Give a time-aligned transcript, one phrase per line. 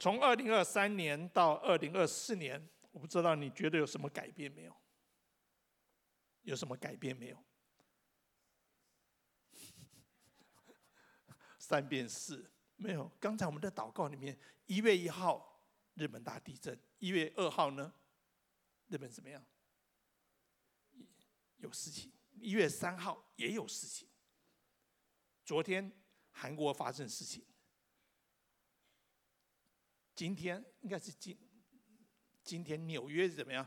[0.00, 4.74] 从二零二三年到二零二四年，我不知道你觉得有什么改变没有？
[6.40, 7.44] 有什么改变没有？
[11.58, 13.06] 三变四没有。
[13.20, 17.92] 刚才我们的祷告里面，一月一号日本大地震，一月二号呢，
[18.86, 19.44] 日本怎么样？
[21.58, 22.10] 有事情。
[22.40, 24.08] 一月三号也有事情。
[25.44, 25.92] 昨天
[26.30, 27.44] 韩国发生事情。
[30.20, 31.34] 今天应该是今
[32.44, 33.66] 今天纽约怎么样？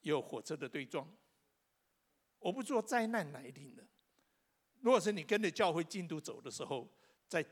[0.00, 1.08] 有火车的对撞。
[2.40, 3.86] 我不说灾难来临了。
[4.80, 6.92] 如果是你跟着教会进度走的时候，
[7.28, 7.46] 在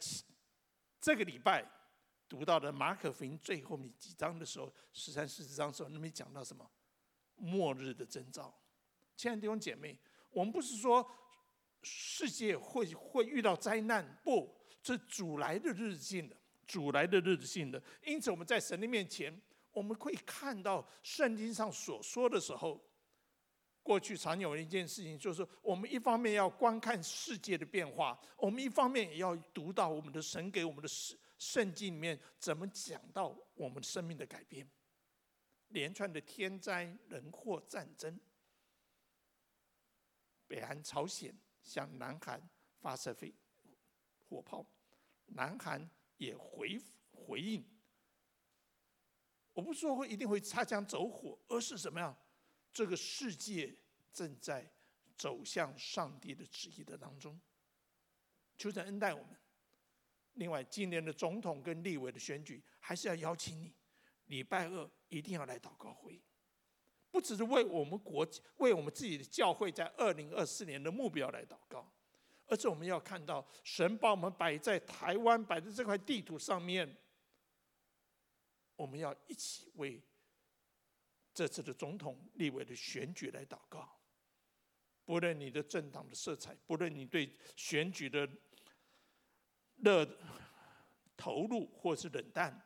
[1.01, 1.65] 这个礼拜
[2.29, 6.69] 读到的马可福音最后面几章的时候，十三、十四章的时候，那边讲到什么？
[7.37, 8.53] 末日的征兆。
[9.17, 9.97] 亲爱的弟兄姐妹，
[10.31, 11.09] 我们不是说
[11.85, 14.53] 世界会会遇到灾难，不，
[14.83, 16.37] 这主来的日子近了。
[16.67, 19.41] 主来的日子近了，因此我们在神的面前，
[19.73, 22.81] 我们可以看到圣经上所说的时候，
[23.83, 34.67] 过去常有一件事情，就是我们一方面要观看世界的变化，我们一方面也要读到我们的神给我们的圣圣经里面怎么讲到我们生命的改变，
[35.69, 38.19] 连串的天灾人祸战争，
[40.47, 42.41] 北韩朝鲜向南韩
[42.81, 43.35] 发射飞
[44.29, 44.65] 火炮，
[45.27, 45.91] 南韩。
[46.17, 46.81] 也回
[47.13, 47.65] 回应，
[49.53, 52.17] 我不是说会一定会擦枪走火，而是什么样？
[52.73, 53.75] 这个世界
[54.13, 54.69] 正在
[55.17, 57.41] 走向上帝的旨意的当中，
[58.57, 59.37] 求神恩待我们。
[60.35, 63.73] 另外，今年的总统跟立委的选举，还是要邀请你，
[64.27, 66.21] 礼拜二一定要来祷告会，
[67.13, 71.93] 不只是为我们国，为我们自己的教会，在二零二四年的目标来祷告。
[72.47, 76.97] 而且我们要看到，神把我们摆在台湾，摆在这块地图上面，
[78.77, 80.03] 我们要一起为
[81.33, 83.89] 这次的总统、立委的选举来祷告。
[85.07, 88.29] 不论你的政党的色彩，不论你对选举的
[89.77, 90.07] 热
[91.17, 92.59] 投入或是冷淡，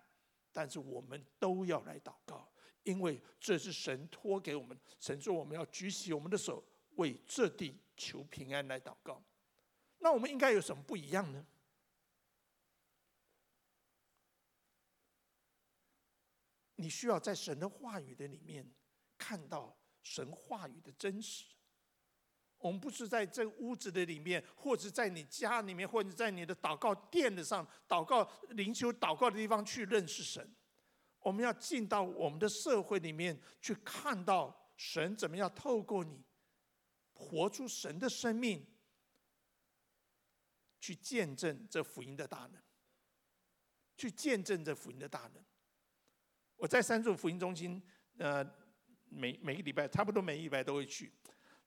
[0.53, 2.49] 但是我们都要来祷告，
[2.83, 6.65] 因为这是神托给我们，神说我们要举起我们的手，
[6.97, 9.23] 为这地求平安来祷告。
[9.99, 11.47] 那我们应该有什么不一样呢？
[16.77, 18.65] 你需要在神的话语的里面
[19.19, 21.47] 看到神话语的真实。
[22.59, 30.55] 我们不是在这屋子的里面，或者在你家里面，或者在你的祷告垫子上祷告、灵修、祷告的地方去认识神。
[31.21, 36.23] 我们要进到我们的社会里面去看到神怎么样透过你
[37.13, 38.65] 活出神的生命。
[40.81, 42.63] 去见证这福音的大能，
[43.97, 45.45] 去见证这福音的大能。
[46.57, 47.83] 我在三组福音中心，
[48.17, 48.45] 呃，
[49.09, 51.13] 每每个礼拜差不多每个礼拜都会去。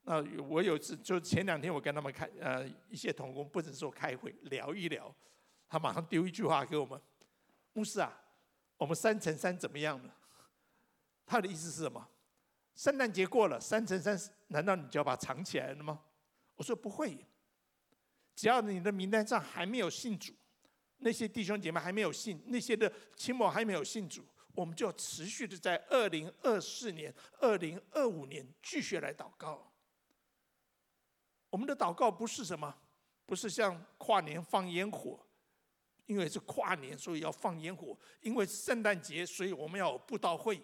[0.02, 5.14] 那我有次就前两天我跟他们开，呃，一些同工不是说开会聊一聊，
[5.68, 7.00] 他马上丢一句话给我们：
[7.72, 8.12] 牧师啊，
[8.76, 10.12] 我们三乘三怎么样呢？
[11.24, 12.08] 他的意思是什么？
[12.74, 14.18] 圣诞节过了，三乘三
[14.48, 16.02] 难道你就要把它藏起来了吗？
[16.56, 17.24] 我说不会。
[18.34, 20.32] 只要你的名单上还没有信主，
[20.98, 29.72] 那些弟兄姐妹还没有信，那些的亲戚还没有信主，我们就要持续的在二零二四年、二零二五年继续来祷告。
[31.50, 32.74] 我们的祷告不是什么，
[33.26, 35.20] 不是像跨年放烟火，
[36.06, 40.60] 因为是跨年，所以要放烟火；因为圣诞节，所以我们要有布道会。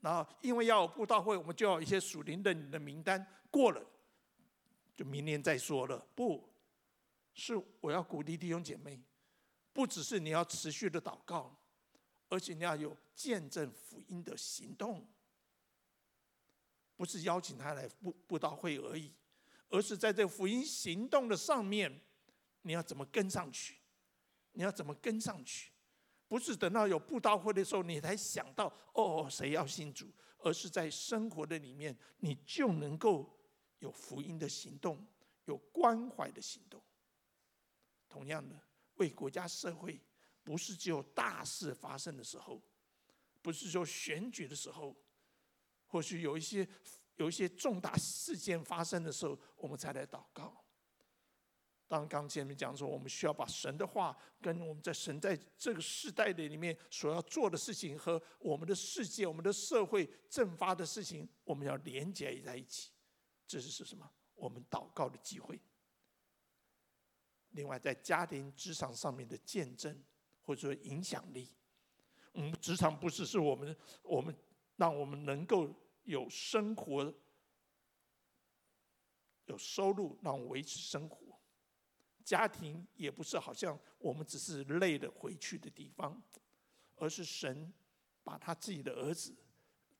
[0.00, 3.80] 然后因为要有布道会，我们就要一些属灵的你的名单过了，
[4.96, 6.04] 就明年再说了。
[6.14, 6.52] 不。
[7.34, 8.98] 是我要鼓励弟兄姐妹，
[9.72, 11.54] 不只是你要持续的祷告，
[12.28, 15.06] 而且你要有见证福音的行动，
[16.96, 19.12] 不是邀请他来布布道会而已，
[19.68, 22.00] 而是在这福音行动的上面，
[22.62, 23.76] 你要怎么跟上去？
[24.52, 25.72] 你要怎么跟上去？
[26.28, 30.06] 不是等到有布道会的时候你才想到哦，谁要信主，
[30.38, 33.36] 而是在生活的里面，你就能够
[33.80, 35.04] 有福音的行动，
[35.46, 36.80] 有关怀的行动。
[38.14, 38.54] 同样的，
[38.94, 40.00] 为国家社会，
[40.44, 42.62] 不是只有大事发生的时候，
[43.42, 44.96] 不是说选举的时候，
[45.88, 46.66] 或许有一些
[47.16, 50.64] 有一些重大事件发生的时候，我们才来祷告。
[51.88, 62.92] 当刚前面讲说，我们需要把神的话跟我们在神在这个时代的里面所要做的事情和我们的世界、我们的社会正发的事情，我们要连接在一起。
[63.46, 64.08] 这是是什么？
[64.34, 65.60] 我们祷告的机会。
[67.54, 69.96] 另外，在家庭职场上面的见证
[70.42, 71.48] 或者说影响力，
[72.34, 74.34] 嗯，职场不是是我们我们
[74.76, 75.72] 让我们能够
[76.02, 77.14] 有生活、
[79.46, 81.38] 有收入，让我维持生活。
[82.24, 86.20] 家庭也不是好像我们只是累了回去的地方，
[86.96, 87.72] 而是神
[88.22, 89.34] 把他自己的儿子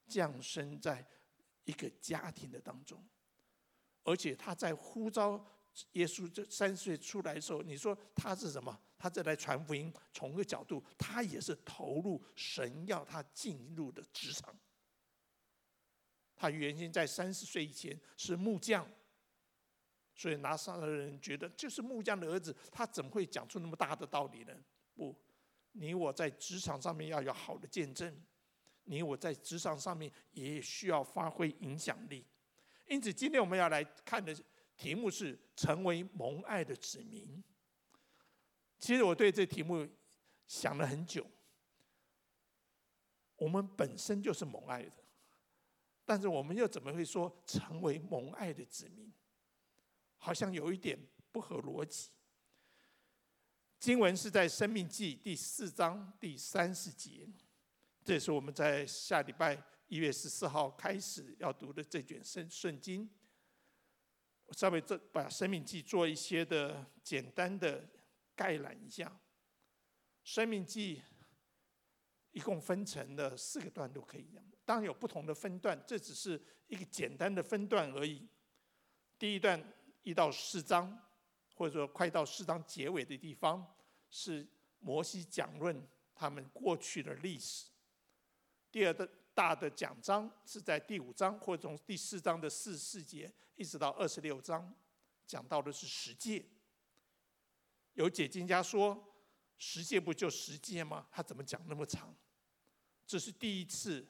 [0.09, 1.07] 降生在
[1.65, 3.07] 一个家庭的当中，
[4.03, 5.47] 而且他在呼召
[5.93, 8.79] 耶稣这三十岁出来的时候，你说他是什么？
[8.99, 14.57] 他在来传福音，从一个角度，他也是投入神要他进入的职场。
[16.37, 18.89] 他原先在三十岁以前是木匠。
[20.17, 24.55] 所以拿撒勒人觉得，就是木匠的儿子，他怎么会讲出那么大的道理呢？
[24.95, 25.13] 不，
[25.73, 28.17] 你我在职场上面要有好的见证，
[28.85, 32.25] 你我在职场上面也需要发挥影响力。
[32.87, 34.33] 因此，今天我们要来看的
[34.77, 37.43] 题目是“成为蒙爱的子民”。
[38.79, 39.89] 其实我对这题目
[40.47, 41.27] 想了很久。
[43.37, 45.05] 我们本身就是蒙爱的，
[46.05, 49.13] 但是我们又怎么会说成为蒙爱的子民？
[50.17, 50.99] 好像有一点
[51.33, 52.11] 不合逻辑。
[53.81, 57.29] 经文是在《生命记》第四章第三十节，
[58.05, 63.11] 这是我们在下礼拜一月十四号开始要读的这卷圣圣经。
[64.47, 67.89] 我稍微这把《生命记》做一些的简单的
[68.35, 69.09] 概览一下，
[70.23, 70.99] 《生命记》
[72.33, 78.29] 一共分成了四个段落可以讲，当然有不同的分段，这只是一个简单的分段而已。
[79.19, 79.63] 第一段。
[80.07, 81.01] 一到四章，
[81.55, 83.67] 或者说快到四章结尾的地方，
[84.11, 84.47] 是
[84.79, 87.71] 摩西讲论他们过去的历史。
[88.71, 94.73] 第二段大的讲章是在第五章，或者从第四章的四十四节一直到二十六章，
[95.27, 96.45] 讲到的是十诫。
[97.95, 99.13] 有解经家说，
[99.59, 101.07] 十诫不就十诫吗？
[101.11, 102.15] 他怎么讲那么长？
[103.07, 104.07] 这是第一次，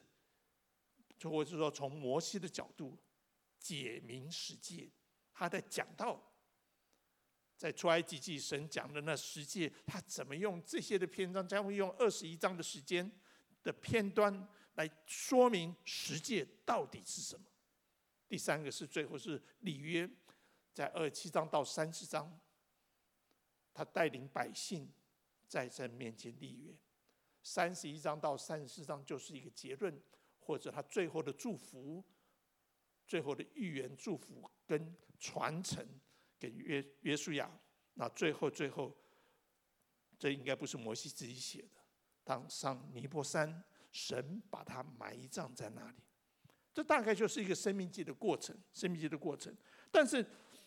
[1.17, 2.97] 就或者说从摩西的角度
[3.59, 4.91] 解明十诫。
[5.33, 6.21] 他在讲到，
[7.57, 13.11] 在出埃及记神讲的那十诫，他怎么用这些的篇章，将会用二十一章的时间
[13.63, 17.45] 的片段来说明十诫到底是什么？
[18.27, 20.09] 第三个是最后是立约，
[20.73, 22.39] 在二十七章到三十章，
[23.73, 24.91] 他带领百姓
[25.47, 26.75] 在神面前立约。
[27.43, 30.01] 三十一章到三十四章就是一个结论，
[30.39, 32.03] 或者他最后的祝福。
[33.07, 35.87] 最后的预言祝福跟传承
[36.39, 37.47] 给约约书亚，
[37.93, 38.97] 那最后最后，
[40.17, 41.81] 这应该不是摩西自己写的。
[42.23, 43.63] 当上尼波山，
[43.95, 46.03] 神把他埋葬在那里，
[46.73, 49.55] 这大概就是一个生命记的过程，生命记的过程。
[49.89, 50.23] 但是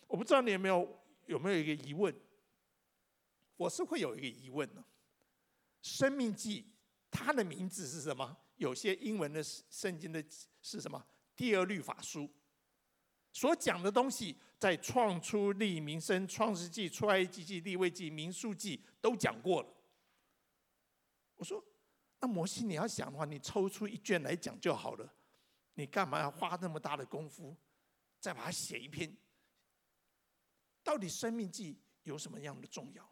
[0.07, 2.11] 我不知道你有没有有没有一个疑问？
[3.55, 4.83] 我是会有一个疑问呢。
[5.83, 6.73] 生命记
[7.11, 8.35] 它的名字是什么？
[8.55, 10.25] 有些英文的圣经的
[10.63, 11.05] 是什么？
[11.35, 12.27] 第二律法书
[13.31, 19.69] 所讲的东西，在创出利民生、创世纪、出埃及记、立位记、民数记都讲过了。
[21.35, 21.63] 我说，
[22.19, 25.13] 那摩西你要想的话，你抽出一卷来讲就好了，
[25.75, 27.55] 你干嘛要花那么大的功夫，
[28.19, 29.15] 再把它写一篇？
[30.83, 33.09] 到底生命记有什么样的重要？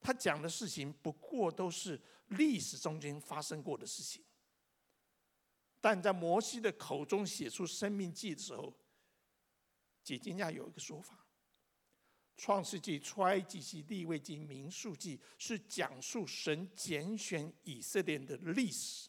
[0.00, 4.22] 他讲的事情不过都是历史中间发生过的事情。
[5.80, 8.74] 但在摩西的口中写出《生命记》的时候，
[10.02, 11.14] 解经家有一个说法：
[12.36, 19.08] 《创世纪》《出埃及记》《利未记》《民数记》是讲述神拣选以色列的历史，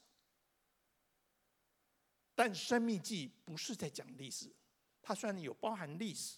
[2.34, 4.54] 但《生命记》不是在讲历史，
[5.02, 6.38] 它虽然有包含历史，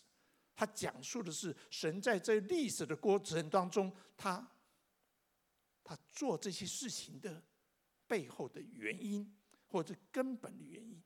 [0.55, 4.49] 它讲述的是神在这历史的过程当中，他
[5.83, 7.43] 他做这些事情的
[8.07, 9.33] 背后的原因。
[9.69, 11.03] 或者根本的原因，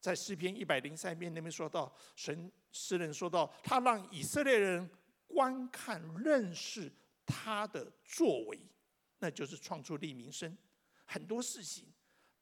[0.00, 4.88] 在诗篇一百零三篇那边说到，神诗人说到，他让以色列人
[5.26, 6.90] 观看认识
[7.26, 8.58] 他的作为，
[9.18, 10.56] 那就是创出利民生
[11.04, 11.86] 很多事情，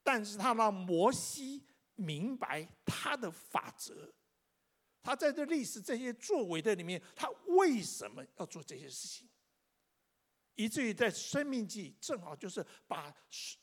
[0.01, 1.61] 但是他让摩西
[1.95, 4.13] 明白他的法则，
[5.03, 9.27] 他在这历史这些作为的里面，他为什么要做这些事情？
[10.55, 13.13] 以至于在《申命记》正好就是把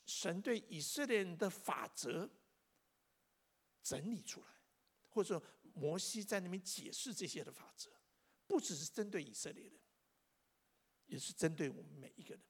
[0.05, 2.27] 神对以色列人的法则
[3.87, 4.47] 整理出来，
[5.07, 7.89] 或者说摩西在那边解释这些的法则，
[8.45, 9.79] 不只是针对以色列人，
[11.05, 12.43] 也是针对我们每一个人。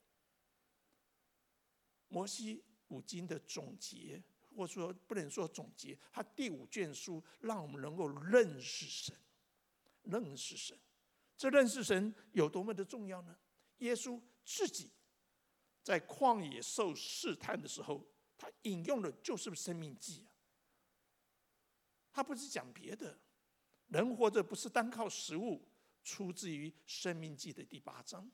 [2.07, 4.23] 摩西五经的总结，
[4.55, 9.15] 或者说不能说总结，他第五卷书让我们能够认识神，
[10.01, 10.75] 认识神。
[11.37, 13.37] 这认识神有多么的重要呢？
[13.79, 14.89] 耶稣自己
[15.83, 18.03] 在旷野受试探的时候，
[18.35, 20.31] 他引用的就是《生命记》啊。
[22.17, 23.15] 他不是讲别的，
[23.89, 25.69] 人活着不是单靠食物，
[26.03, 28.27] 出自于《生命记》的第八章。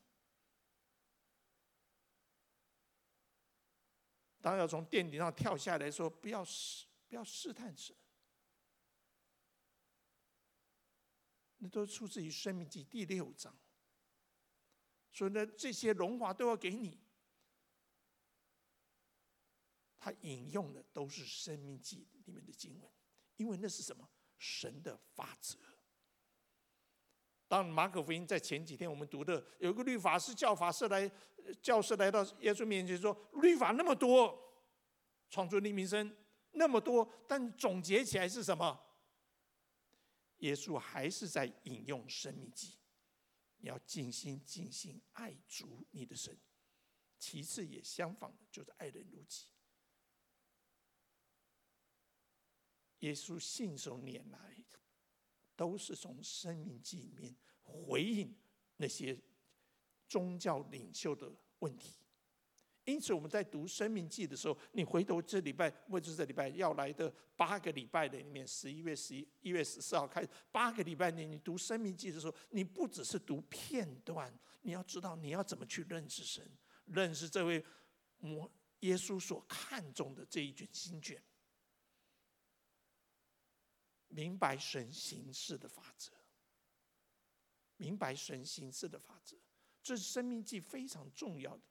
[4.40, 7.94] 当要从殿顶上跳下来说，不要试，不要试探神。
[11.58, 13.54] 那都出自于《生命记》第六章。
[15.12, 17.02] 所以呢，这些荣华都要给你。
[19.98, 22.90] 他引用的都是《生命记》里面的经文，
[23.44, 24.10] 因为那是什么？
[24.38, 25.58] 神的法则。
[27.50, 31.12] 当马可福音在前几天我们读的，有个律法师、教法师来，
[31.62, 34.34] 教师来到耶稣面前说：“律法那么多，
[35.30, 36.16] 创作利民生
[36.54, 38.80] 那么多，但总结起来是什么？”
[40.40, 42.68] 耶稣还是在引用《申命记》，
[43.58, 46.40] 你要尽心尽性爱主你的神，
[47.20, 49.48] 其次也相仿的就是爱人如己。
[53.04, 54.64] 耶稣信手拈来，
[55.58, 58.34] 都是从《生命记》里面回应
[58.78, 59.18] 那些
[60.08, 61.30] 宗教领袖的
[61.60, 61.96] 问题。
[62.86, 76.46] 因此，我们在读《生命记》的时候，你回头这礼拜或者这礼拜要来的八个礼拜的里面，十一月十一、一月十四号开始八个礼拜内，你读《生命记》的时候，你不只是读片段，你要知道你要怎么去认识神，
[76.86, 77.64] 认识这位
[78.20, 81.22] 摩耶稣所看重的这一卷经卷，
[84.14, 86.12] 明白神行事的法则，
[87.78, 89.36] 明白神行事的法则，
[89.82, 91.64] 这是《生命记》非常重要的。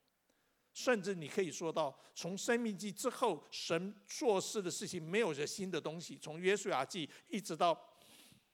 [0.72, 6.18] 甚至你可以说到，从《生命记》之后，神做事的事情没有着新的东西。
[6.18, 7.74] 从《约书亚记》一直到《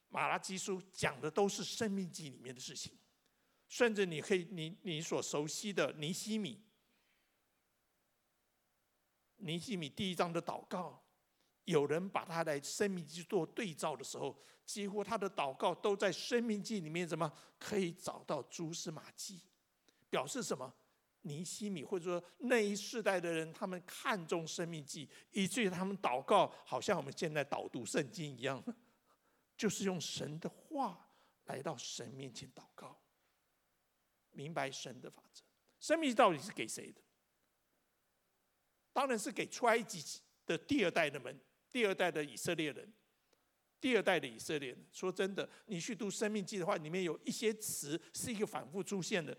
[0.08, 2.98] 马拉基书》，讲的都是《生命记》里面的事情。
[3.68, 6.60] 甚至你可以，你你所熟悉的尼西米，
[9.36, 11.07] 尼西米第一章的祷告，
[11.68, 14.34] 有人把他来《生命记》做对照的时候，
[14.64, 19.42] 几乎他的祷告都在《生命记》里面，怎么可以找到蛛丝马迹，
[20.08, 20.74] 表示什么？
[21.22, 28.64] 尼希米，或者说那一世代的人，他们看重生命记，以至于他们祷告，好像我们现在导读圣经一样，
[29.56, 31.10] 就是用神的话
[31.44, 32.98] 来到神面前祷告，
[34.30, 35.42] 明白神的法则。
[35.80, 37.02] 生命到底是给谁的？
[38.92, 41.38] 当然是给出埃及的第二代的们，
[41.70, 42.92] 第二代的以色列人，
[43.80, 44.86] 第二代的以色列人。
[44.90, 49.36] 说真的，你去读生命记的话，里面有一些词是一个反复出现的。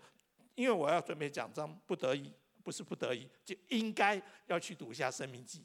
[0.54, 2.30] 因为我要准备讲章，不得已，
[2.62, 5.60] 不是不得已，就应该要去读一下《生命记》。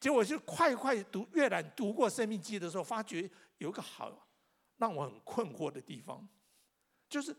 [0.00, 4.28] 结果就快快读阅览读过《生命记》的时候，发觉有个好
[4.76, 6.26] 让我很困惑的地方，
[7.08, 7.34] 就是，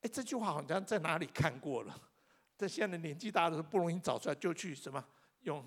[0.00, 2.10] 哎，这句话好像在哪里看过了？
[2.56, 5.04] 这现在年纪大的时候不容易找出来，就去什么
[5.42, 5.64] 用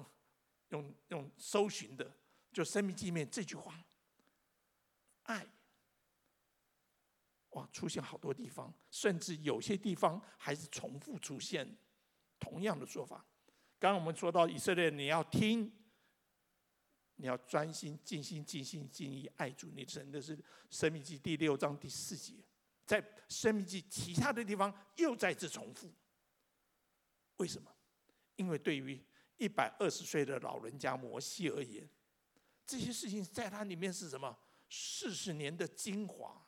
[0.71, 2.11] 用用搜寻的，
[2.51, 3.81] 就《生命记》里面这句话，
[5.23, 5.47] 爱。
[7.51, 11.77] 哇，出现好多地方，甚至有些地方还是重复出现
[12.39, 13.25] 同样的说法。
[13.77, 15.69] 刚刚我们说到以色列，你要听，
[17.15, 20.37] 你要专心、尽心、尽心、尽意爱主你的神，那是
[20.69, 22.35] 《生命记》第六章第四节。
[22.85, 25.91] 在《生命记》其他的地方又再次重复。
[27.35, 27.69] 为什么？
[28.37, 29.03] 因为对于
[29.41, 31.89] 一百二十岁的老人家摩西而言，
[32.63, 34.37] 这些事情在他里面是什么？
[34.69, 36.39] 四十年的精华。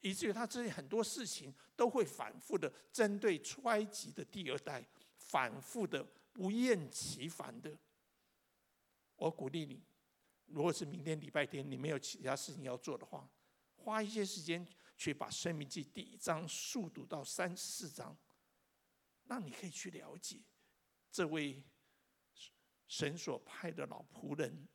[0.00, 4.82] 以至于他这些很多事情都会反复的针对出埃及的第二代，
[5.16, 7.70] 反复的不厌其烦的。
[9.16, 9.82] 我鼓励你，
[10.46, 13.28] 如果是明天礼拜天你没有其他事情要做的话，
[13.76, 18.16] 花一些时间去把《申命记》第一章速读到三四章，
[19.24, 20.38] 那你可以去了解
[21.10, 21.62] 这位
[22.86, 24.68] 神所派的老仆人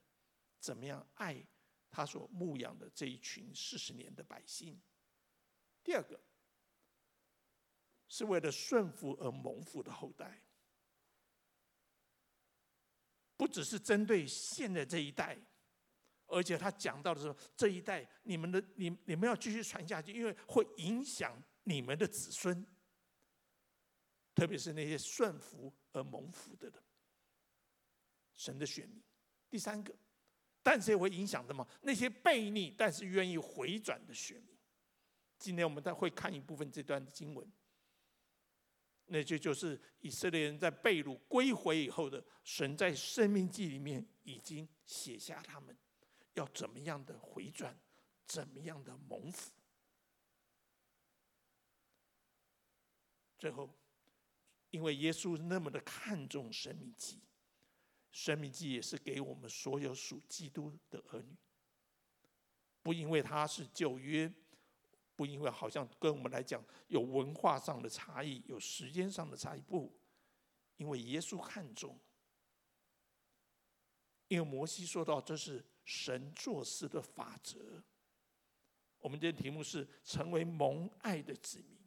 [0.60, 1.46] 怎么样爱
[1.90, 4.80] 他所牧养的这一群四十年的百姓。
[5.84, 6.20] 第二个，
[8.08, 10.42] 是为了顺服而蒙福的后代，
[13.38, 15.38] 不只是针对现在这一代，
[16.28, 22.66] 而且他讲到的是这一代，你们的你你们要继续传下去，因为会影响你们的子孙，
[24.36, 26.84] 特别是那些顺服而蒙福的人，
[28.40, 29.04] 神的选民。
[29.50, 29.94] 第三个，
[30.64, 31.68] 但是也会影响什么？
[31.82, 34.58] 那些悖逆但是愿意回转的选民。
[35.38, 37.52] 今天我们再会看一部分这段经文，
[39.08, 45.78] 那就就是以色列人在被掳归回以后的，神在生命记里面已经写下他们
[46.36, 47.78] 要怎么样的回转，
[48.26, 49.52] 怎么样的蒙福。
[53.38, 53.70] 最后，
[54.70, 57.22] 因为耶稣是那么的看重生命记，
[58.12, 61.36] 生命记也是给我们所有属基督的儿女。
[62.82, 64.32] 不因为他是旧约，
[65.16, 69.94] 不因为好像跟我们来讲有文化上的差异，有时间上的差异，不，
[70.78, 72.00] 因为耶稣看重。
[74.30, 77.84] 因为摩西说到，这是神做事的法则。
[79.00, 81.80] 我们今天题目是成为蒙爱的子民。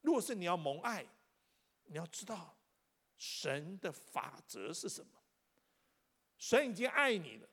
[0.00, 1.06] 如果是你要蒙爱，
[1.84, 2.56] 你要知道
[3.18, 5.19] 神的法则是什么？
[6.40, 7.48] 神已经爱你了，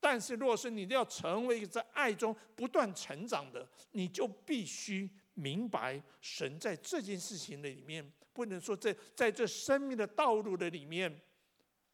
[0.00, 11.20] 但是若是你要成为一个在爱中不断成长的，你就必须明白神在这件事情的里面，不能说在在这生命的道路的里面，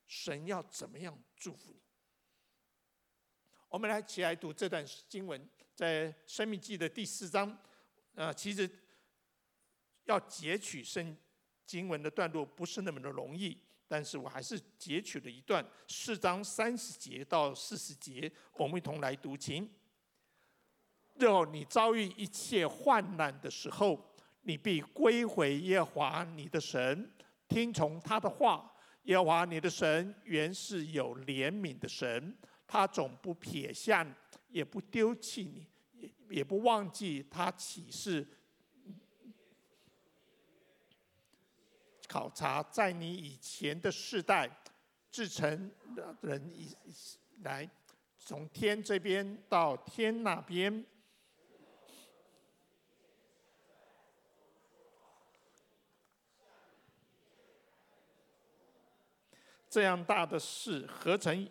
[0.06, 1.80] 神要怎么样祝福你。
[3.68, 7.58] 我们来起来读这段经文，在《生命记》的第四章，
[8.14, 8.70] 啊，其实。
[10.06, 11.16] 要截取圣
[11.64, 19.68] 经文的段落不是那么的容易，但是我还是截取了一段四章三十节到四十节，我们一同来读经。
[21.14, 27.10] 若你遭遇一切患难的时候，你必归回耶和华你的神，
[27.48, 28.70] 听从他的话。
[29.04, 32.34] 耶和华你的神原是有怜悯的神，
[32.66, 34.04] 他总不撇下，
[34.48, 38.26] 也不丢弃你，也也不忘记他起誓。
[42.14, 44.48] 考察在你以前的世代，
[45.10, 45.68] 制成
[46.20, 46.72] 人以
[47.42, 47.68] 来，
[48.20, 50.86] 从天这边到天那边，
[59.68, 61.50] 这样大的事，何曾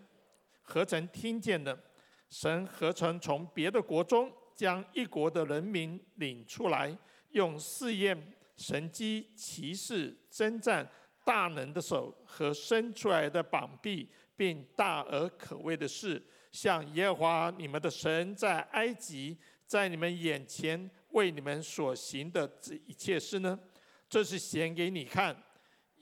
[0.61, 1.77] 何曾听见呢？
[2.29, 6.97] 神何曾从别的国中将一国的人民领出来，
[7.31, 8.33] 用试验？
[8.55, 10.89] 神机骑士、征战、
[11.25, 23.59] 大能的手和伸出来的膀臂，并大而可畏的事，像耶和华你们的神在埃及，在你们眼前为你们所行的这一切事呢？
[24.09, 25.35] 这是显给你看，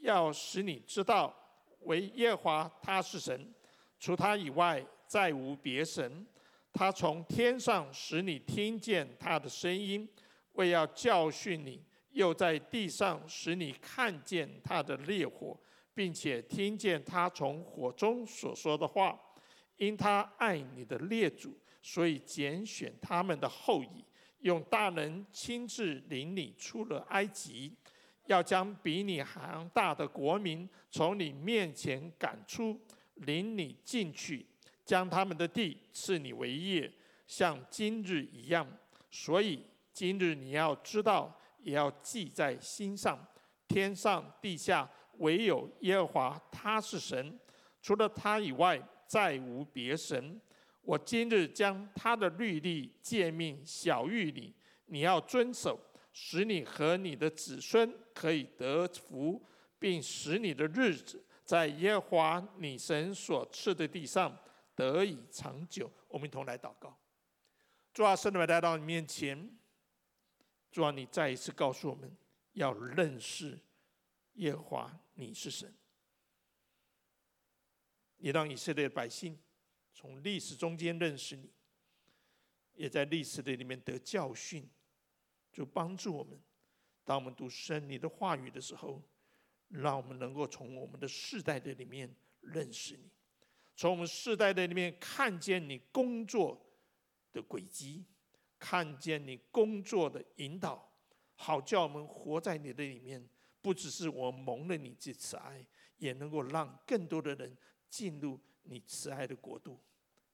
[0.01, 1.33] 要使你知道，
[1.81, 3.53] 唯耶和华他是神，
[3.99, 6.25] 除他以外再无别神。
[6.73, 10.07] 他从天上使你听见他的声音，
[10.53, 11.81] 为要教训你。
[12.11, 15.57] 又在地上使你看见他的烈火，
[15.93, 19.19] 并且听见他从火中所说的话。
[19.77, 24.05] 因他爱你的列祖，所以拣选他们的后裔，
[24.41, 27.73] 用大能亲自领你出了埃及，
[28.27, 32.79] 要将比你还大的国民从你面前赶出，
[33.15, 34.45] 领你进去，
[34.85, 36.91] 将他们的地赐你为业，
[37.25, 38.67] 像今日一样。
[39.09, 41.35] 所以今日你要知道。
[41.63, 43.19] 也要记在心上，
[43.67, 47.39] 天上地下唯有耶和华，他是神，
[47.81, 50.39] 除了他以外再无别神。
[50.81, 54.53] 我今日将他的律例诫命晓諭你，
[54.85, 55.79] 你要遵守，
[56.11, 59.41] 使你和你的子孙可以得福，
[59.77, 64.35] 并使你的日子在耶和华你神所赐的地上
[64.75, 65.89] 得以长久。
[66.07, 66.97] 我们一同来祷告，
[67.93, 69.49] 主啊，圣灵来到你面前。
[70.71, 72.15] 主啊，你再一次告诉我们
[72.53, 73.59] 要认识
[74.35, 75.73] 耶和华，你是神。
[78.17, 79.37] 也让以色列百姓
[79.93, 81.51] 从历史中间认识你，
[82.73, 84.69] 也在历史的里面得教训，
[85.51, 86.39] 就帮助我们。
[87.03, 89.01] 当我们读圣你的话语的时候，
[89.67, 93.09] 让我们能够从我们的世代的里面认识你，
[93.75, 96.63] 从我们世代的里面看见你工作
[97.33, 98.05] 的轨迹。
[98.61, 100.87] 看见你工作的引导，
[101.35, 103.27] 好叫我们活在你的里面，
[103.59, 105.65] 不只是我蒙了你这慈爱，
[105.97, 107.57] 也能够让更多的人
[107.89, 109.79] 进入你慈爱的国度。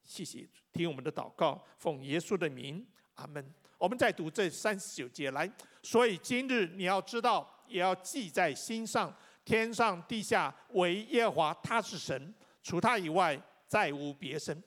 [0.04, 3.42] 谢谢，听我们的祷告，奉耶稣的名，阿门。
[3.78, 5.50] 我们再读这三十九节来，
[5.82, 14.62] 所以今日你要知道，也要记在心上，天上地下唯耶和华他是神，除他以外再无别神。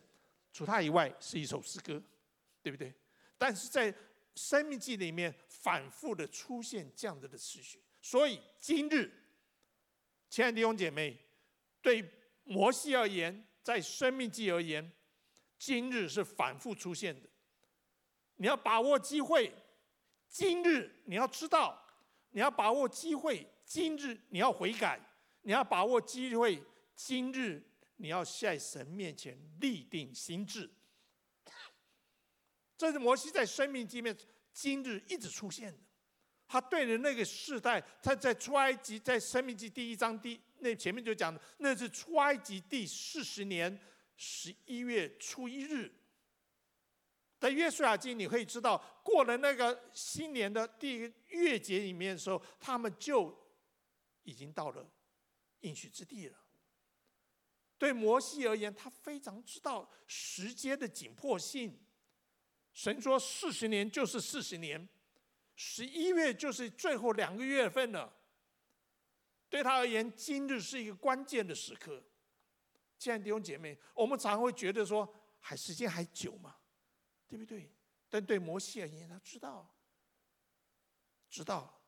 [0.51, 2.01] 除他以外是一首诗歌，
[2.63, 2.93] 对不对？
[3.41, 3.91] 但是在
[4.35, 9.11] 《生命记》里面反复的出现这样子的次序，所以今日，
[10.29, 11.17] 亲爱的弟兄姐妹，
[11.81, 12.07] 对
[12.43, 14.91] 摩西而言，在《生命记》而言，
[15.57, 17.27] 今日是反复出现的。
[18.35, 19.51] 你要把握机会，
[20.27, 21.83] 今日你要知道，
[22.29, 24.99] 你要把握机会，今日你要悔改，
[25.41, 26.61] 你要把握机会，
[26.95, 27.63] 今日
[27.95, 30.69] 你要在神面前立定心志。
[32.81, 34.17] 这是摩西在生命记面
[34.51, 35.77] 今日一直出现的，
[36.47, 43.79] 他对着那个世代，他在出埃及，在生命记第一章第那前面就讲的，那是出埃及第四十年
[44.17, 45.93] 十一月初一日。
[47.39, 53.31] 在约书亚记，你可以知道，过了那个新年的第一个月节里面的时候，他们就
[54.23, 54.89] 已经到了
[55.59, 56.37] 应许之地了。
[57.77, 61.79] 对摩西而言，他非常知道时间的紧迫性。
[62.73, 64.87] 神说四十年就是四十年。
[65.55, 68.11] 十一月就是最后两个月份了，
[69.47, 72.03] 对他而言，今日是一个关键的时刻。
[72.97, 76.55] 亲爱的弟兄姐妹，我们常会觉得说，还时间还久嘛，
[77.27, 77.71] 对不对？
[78.09, 79.71] 但对摩西而言，他知道，
[81.29, 81.81] 知道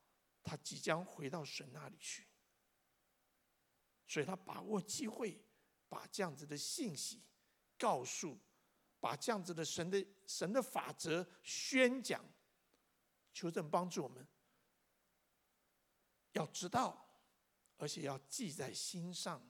[0.44, 2.28] 他即将回到神那里去，
[4.06, 5.42] 所以他把握机会，
[5.90, 7.24] 把这样子的信息
[7.78, 8.38] 告诉，
[9.04, 12.24] 把这样子的神的神的法则宣讲。
[13.34, 14.26] 求神帮助我们，
[16.32, 17.06] 要知道，
[17.76, 19.46] 而且要记在心上。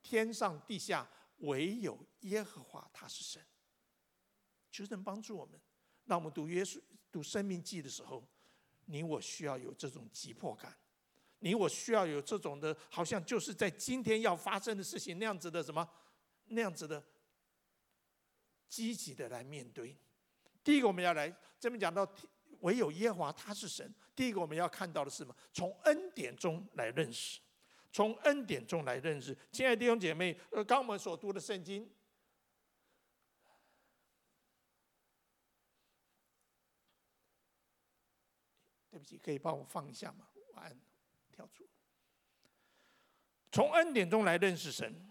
[0.00, 1.06] 天上地下
[1.38, 3.44] 唯有耶和华，他是神。
[4.70, 5.60] 求神帮助我们。
[6.04, 8.26] 让我们读约书、读生命记的时候，
[8.86, 10.74] 你我需要有这种急迫感，
[11.40, 15.86] 你我需要有这种的，好像就是在今天要发生的事情那样子的什么，
[16.46, 17.04] 那样子的
[18.68, 19.96] 积极的来面对。
[20.62, 22.08] 第一个，我们要来这边讲到。
[22.62, 23.94] 唯有耶和华他是神。
[24.16, 25.32] 第一个我们要看到的是什么？
[25.52, 27.38] 从恩典中来认识，
[27.92, 29.38] 从恩典中来认识。
[29.52, 31.88] 亲爱的弟兄姐妹，呃，刚我们所读的圣经，
[38.90, 40.26] 对不起，可以帮我放一下吗？
[40.54, 40.80] 晚安
[41.30, 41.64] 跳出。
[43.52, 45.08] 从恩典中来认识神。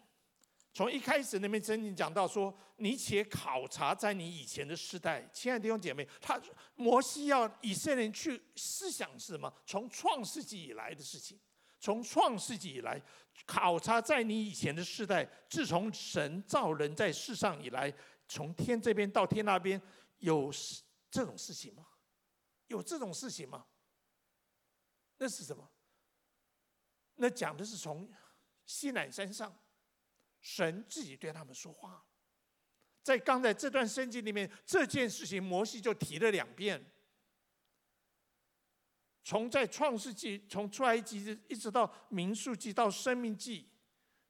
[0.78, 6.40] 从一开始那边曾经讲到说，你且考察在你以前的世代，亲爱的弟兄姐妹，他
[6.76, 9.52] 摩西要以色列人去思想是什么？
[9.66, 11.40] 从创世纪以来的事情，
[11.80, 13.02] 从创世纪以来
[13.48, 17.92] 考察在你以前的世代，自从神造人在世上以来，
[18.28, 19.82] 从天这边到天那边，
[20.20, 20.54] 有
[21.10, 21.88] 这种事情吗？
[22.68, 23.66] 有这种事情吗？
[25.18, 25.68] 那是什么？
[27.16, 28.08] 那讲的是从
[28.68, 29.52] 西南山上。
[30.50, 32.02] 神自己对他们说话，
[33.04, 36.90] 在刚才这段圣经里面，这件事情摩西就提了两遍。
[39.26, 43.70] 从在创世纪，从出埃及一直到民数记到生命记，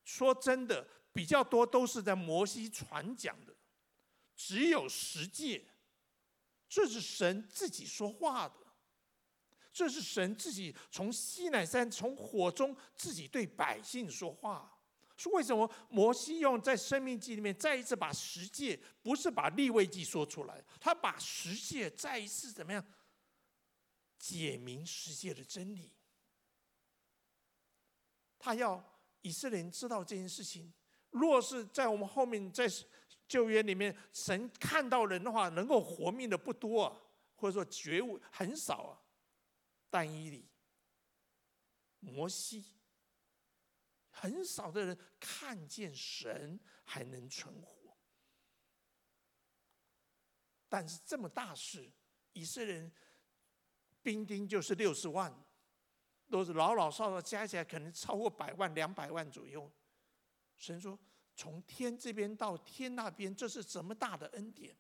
[0.06, 3.56] 说真的，比较多都是在摩西传讲的，
[4.36, 5.67] 只有十诫，
[6.67, 8.56] 这是神自己说话的，
[9.71, 14.73] 这是神自己从西乃山从火中自己对百姓说话。
[15.17, 22.86] 说为什么摩西用在生命记里面再一次把十诫，不是把立位记说出来，他把十诫再一次怎么样
[24.19, 25.91] 解明十诫的真理？
[28.38, 30.71] 他要以色列人知道这件事情。
[31.10, 32.67] 若是在我们后面在
[33.27, 37.01] 旧约里面，神看到人的话，能够活命的不多啊，
[37.36, 39.01] 或者说觉悟很少啊。
[39.89, 40.47] 但以理、
[41.99, 42.77] 摩西。
[44.19, 47.95] 很少的人看见神还能存活，
[50.67, 51.88] 但是这么大事，
[52.34, 52.91] 以色列人
[54.01, 55.32] 兵丁就是六十万，
[56.32, 59.71] 都是老老少少加起来可能超过百万、两百万左右。
[60.56, 60.97] 神说
[61.36, 64.75] ：“从天这边到天那边，这是怎么大的恩典？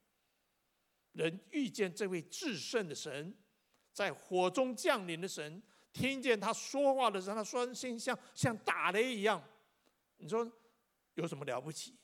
[1.11, 3.37] 人遇见这位至圣的神，
[3.93, 5.61] 在火中降临的神。”
[5.97, 9.43] 听见他说话的时候，他说声音像像打雷一样。
[10.17, 10.47] 你说
[11.15, 11.95] 有什么了不起？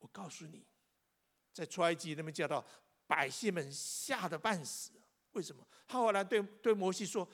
[0.00, 0.64] 我告诉你，
[1.52, 2.64] 在出埃及那边讲到
[3.06, 4.90] 百姓们吓得半死。
[5.32, 5.64] 为什么？
[5.86, 7.26] 他后来对对摩西说：“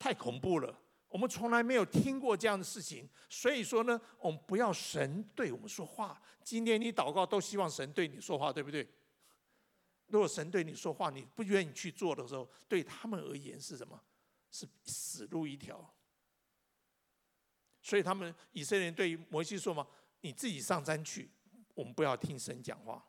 [0.00, 3.06] 太恐怖了，我们从来没有听过这样的事情。
[3.28, 6.20] 所以说呢，我们不要神对我们说话。
[6.42, 8.88] 今天你祷告都希望神对你说话，对不对？
[10.06, 14.00] 如果神对你说话，你不愿意去做的时候，对他们而言是什么？”
[14.50, 15.94] 是死路一条，
[17.82, 19.86] 所以他们以色列人对于摩西说嘛
[20.22, 21.30] ：“你自己上山去，
[21.74, 23.04] 我们不要听神讲话，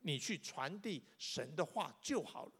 [0.00, 2.52] 你去传递神的话就好了。”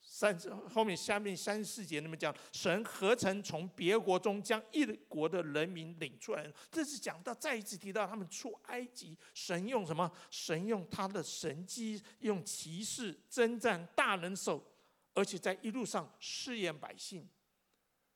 [0.00, 0.36] 三
[0.68, 6.50] 后面下面三四节那么讲，神何曾从别国中将一国的人民领出来？
[6.70, 10.10] 这是讲到再一次提到他们出埃及，神用什么？
[10.30, 14.64] 神用他的神迹，用奇事征战大能手。
[15.18, 17.28] 而且在一路上试验百姓，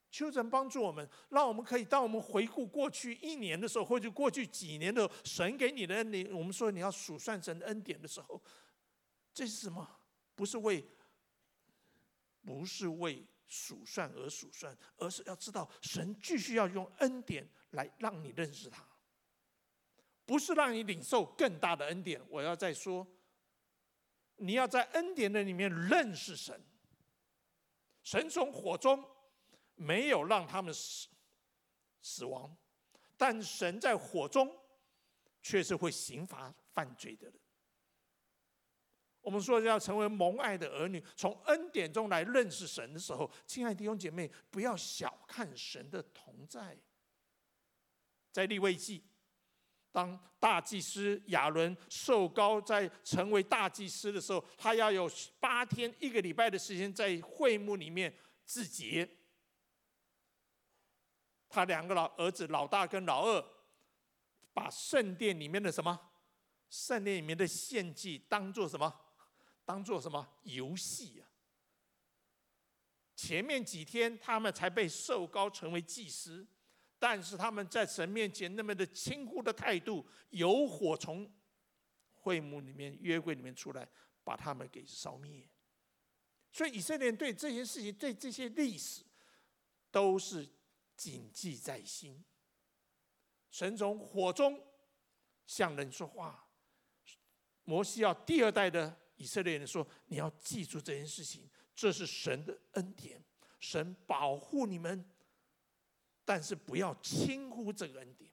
[0.09, 8.41] 求神帮助我们，让我们可以当我们回顾过去一年的时候，或者过去几年的神给你的恩典，我们说你要数算神的恩典的时候，
[9.35, 9.99] 这是什么？
[10.37, 10.87] 不是为
[12.45, 18.87] 不是为数算而数算，而是要知道神继续要用恩典来让你认识他，
[20.25, 22.23] 不是让你领受更大的恩典。
[22.29, 23.05] 我要再说，
[24.37, 26.63] 你要在恩典的里面认识神。
[28.03, 29.05] 神从火中
[29.75, 31.09] 没有让他们死
[32.01, 32.57] 死亡，
[33.17, 34.55] 但神在火中
[35.41, 37.41] 却是会刑罚犯罪的人。
[39.21, 46.77] 我们说要成为蒙爱的儿女，从恩典中来认识神的时候，亲爱的弟兄姐妹，不要小看神的同在。
[48.33, 49.05] 在立位记，
[49.93, 58.13] 当大祭司亚伦受膏在成为大祭司的时候，他要有八天一个礼拜的时间在会幕里面
[58.45, 59.09] 自洁。
[61.49, 63.45] 他两个老儿子老大跟老二，
[64.55, 66.01] 把圣殿里面的什么，
[66.71, 68.93] 圣殿里面的献祭当做什么？
[69.65, 71.29] 当做什么游戏啊？
[73.15, 76.45] 前面几天他们才被受膏成为祭司，
[77.03, 81.29] 但是他们在神面前那么的轻忽的态度，有火从
[82.15, 83.89] 会幕里面约柜里面出来，
[84.23, 85.51] 把他们给烧灭。
[86.53, 89.03] 所以以色列人对这些事情、对这些历史，
[89.91, 90.49] 都是
[90.97, 92.25] 谨记在心。
[93.51, 94.65] 神从火中
[95.45, 96.47] 向人说话，
[97.65, 98.97] 摩西要第二代的。
[99.17, 103.21] 以色列人说：“你要记住这件事情，这是神的恩典，
[103.59, 105.05] 神保护你们，
[106.25, 108.31] 但是不要轻忽这个恩典。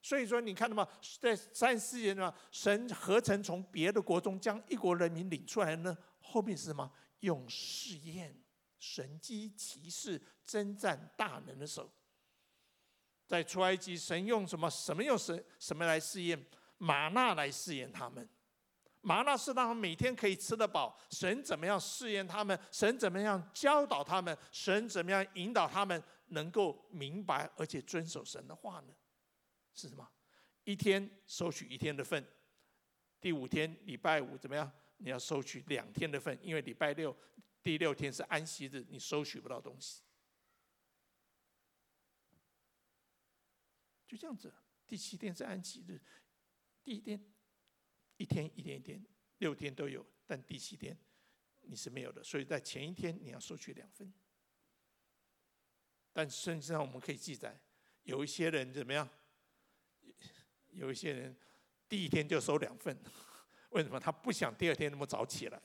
[0.00, 0.88] 所以说，你看到吗？
[1.20, 5.96] 在三四年嘛，神何曾从别的国中将一国人民领出来呢？
[6.20, 6.90] 后面是什么？
[7.20, 8.34] 用试验、
[8.78, 11.92] 神机骑士、征战大能的手。
[13.26, 14.70] 在出埃及，神用什么？
[14.70, 15.44] 什么用神？
[15.58, 16.42] 什么来试验？
[16.78, 18.26] 玛纳来试验他们。”
[19.00, 20.98] 玛纳是让他们每天可以吃得饱。
[21.10, 22.58] 神怎么样试验他们？
[22.70, 24.36] 神怎么样教导他们？
[24.50, 28.94] 神怎么样引导他们能够明白而且遵守神的话呢？
[29.74, 30.10] 是什么？
[30.64, 32.26] 一天收取一天的份，
[33.20, 34.70] 第五天礼拜五怎么样？
[34.98, 37.16] 你要收取两天的份，因为礼拜六
[37.62, 40.02] 第六天是安息日，你收取不到东西。
[44.06, 44.52] 就这样子，
[44.86, 46.00] 第七天是安息日，
[46.82, 47.34] 第一天。
[48.20, 50.98] 一天一天一天，六天都有，但第七天
[51.60, 54.12] 你是没有的，所以在前一天你要收取两份。
[56.18, 57.56] 但圣经上我们可以记载，
[58.02, 59.08] 有一些人怎么样？
[60.70, 61.36] 有一些人
[61.88, 62.98] 第一天就收两份，
[63.70, 64.00] 为什么？
[64.00, 65.62] 他不想第二天那么早起来，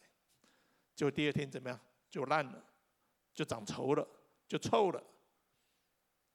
[0.93, 1.79] 就第二天怎么样？
[2.07, 2.63] 就烂了，
[3.33, 4.07] 就长稠了，
[4.47, 5.03] 就臭了，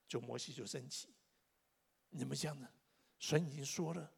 [0.09, 1.15] 就摩西就生气。
[2.09, 2.69] 你怎么讲呢？
[3.21, 4.13] 神已经说了。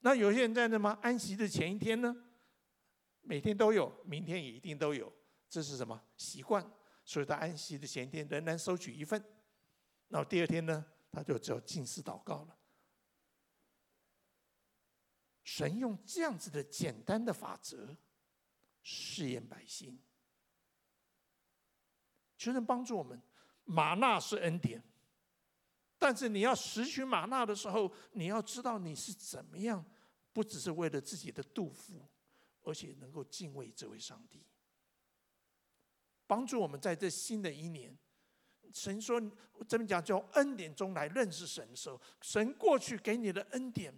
[0.00, 2.12] 那有些人在那么安息的前一天呢，
[3.20, 5.12] 每天都有，明天也一定都有，
[5.48, 6.68] 这是什么习惯？
[7.08, 9.18] 所以在安息的前一天仍然收取一份，
[10.08, 12.54] 然后第二天呢，他就只有进食祷告了。
[15.42, 17.96] 神用这样子的简单的法则
[18.82, 19.98] 试验百姓，
[22.36, 23.18] 求神帮助我们。
[23.64, 24.82] 玛纳是恩典。
[25.98, 29.82] 但是你要拾取玛纳的时候，你要知道你是怎么样，
[30.34, 32.06] 不只是为了自己的肚腹，
[32.60, 34.44] 而且能够敬畏这位上帝，
[36.28, 37.98] 帮助我们在这新的一年。
[38.72, 39.20] 神说
[39.66, 43.92] 这么讲叫恩典中来认识神的时候，神过去给你的恩典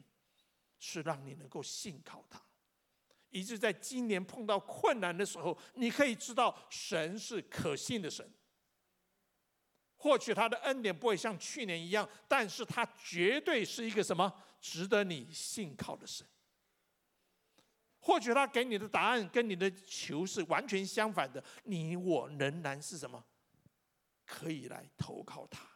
[0.78, 2.40] 是让你能够信靠他，
[3.30, 8.32] 以致在今年碰到困难的时候，你可以知道神是可信的神。
[9.96, 16.26] 或许他的恩典不会像去年一样，但是他绝对是一个什么值得你信靠的神。
[18.00, 23.24] 或许他给你的答案跟你的求是完全相反的，你我仍然是什么？
[24.24, 25.66] 可以来投靠他。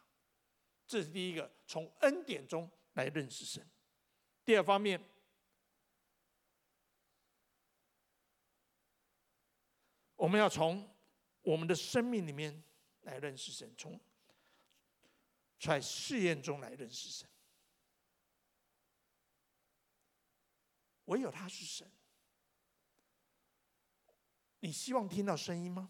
[0.87, 3.65] 这是第一个，从恩典中来认识神。
[4.43, 5.03] 第二方面，
[10.15, 10.87] 我们要从
[11.41, 12.63] 我们的生命里面
[13.01, 13.99] 来认识神，从。
[15.57, 17.27] 在试验中来认识神，
[21.05, 21.89] 唯有他是神。
[24.65, 25.87] 你希望听到声音吗？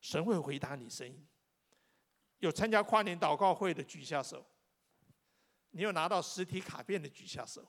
[0.00, 1.26] 神会回答你声音。
[2.38, 4.46] 有参加跨年祷告会的举下手。
[5.70, 7.66] 你有拿到实体卡片的举下手。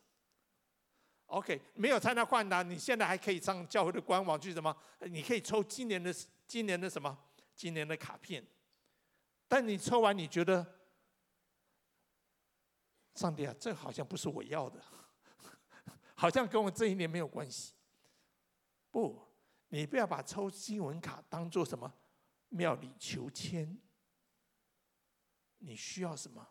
[1.26, 4.76] OK，没有参加跨年，你现在还可以上教会的官网去什么？
[5.00, 6.14] 你可以抽今年的
[6.46, 7.18] 今年的什么？
[7.56, 8.46] 今年的卡片。
[9.48, 10.64] 但你抽完，你觉得？
[13.16, 14.80] 上帝啊，这好像不是我要的，
[16.14, 17.74] 好像跟我这一年没有关系。
[18.92, 19.28] 不，
[19.70, 21.92] 你不要把抽新闻卡当做什么
[22.50, 23.78] 庙里求签，
[25.60, 26.48] 你需要什么？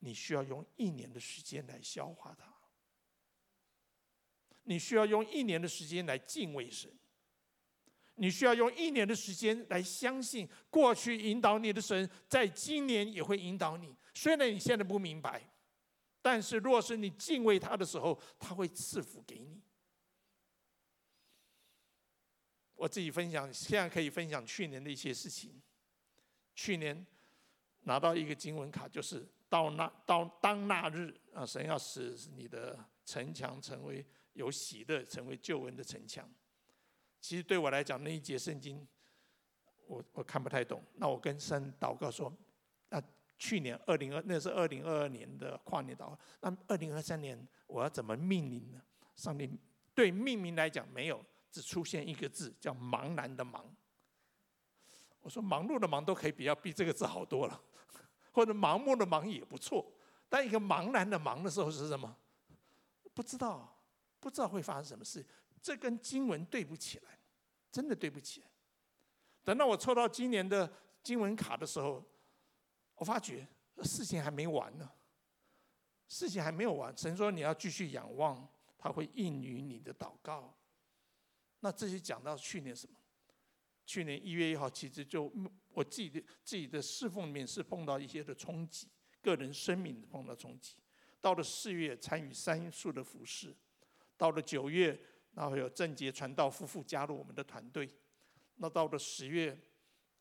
[0.00, 2.54] 你需要用一年的时间来消化它。
[4.62, 6.90] 你需要用一年的时间来敬畏神。
[8.14, 13.96] 你需要用一年的时间来相信，过去引导你的神，在今年也会引导你。
[14.14, 15.52] 虽然你现在不明白，
[16.20, 19.62] 但是若是你敬畏他的时候，他会赐福给你。
[22.78, 25.60] 我自己分享，现在可以分享去年的一些事情。
[26.54, 27.04] 去年
[27.82, 36.30] 拿到一个经文卡，就是到那到当那日啊，神要使你的城墙成为有喜乐，成为救恩的城墙。
[37.20, 38.86] 其实对我来讲，那一节圣经
[39.88, 40.80] 我我看不太懂。
[40.94, 42.32] 那我跟神祷告说
[42.90, 43.02] ：“那
[43.38, 46.18] 去年二零二，那是二零二二年的跨年祷告。
[46.42, 47.36] 那二零二三年
[47.66, 48.80] 我要怎么命名呢？”
[49.16, 49.50] 上帝
[49.94, 51.24] 对命名来讲没有，
[51.58, 53.64] 只出现一个字叫“茫然”的“茫”。
[55.20, 57.60] 我说“忙碌”的“忙”都可以比较比这个字好多了，
[58.30, 59.84] 或者“盲目”的“盲”也不错。
[60.28, 62.16] 但一个“茫然”的“茫”的时候是什么？
[63.12, 63.76] 不知道，
[64.20, 65.26] 不知道会发生什么事。
[65.60, 67.18] 这跟经文对不起来，
[67.72, 68.46] 真的对不起来。
[69.42, 72.04] 等到我抽到今年的经文卡的时候，
[72.94, 73.44] 我发觉
[73.82, 74.88] 事情还没完呢，
[76.06, 76.96] 事情还没有完。
[76.96, 80.54] 神说你要继续仰望，他会应允你的祷告。
[81.60, 82.96] 那这些讲到去年什么？
[83.84, 85.32] 去年一月一号，其实就
[85.72, 88.88] 我自己的自己的侍奉里面是碰到一些的冲击，
[89.22, 90.76] 个人生命碰到冲击。
[91.20, 93.54] 到了四月参与三数的服饰，
[94.16, 94.98] 到了九月。
[95.34, 97.88] 然后有正杰传道夫妇加入我们的团队。
[98.56, 99.56] 那到了十月，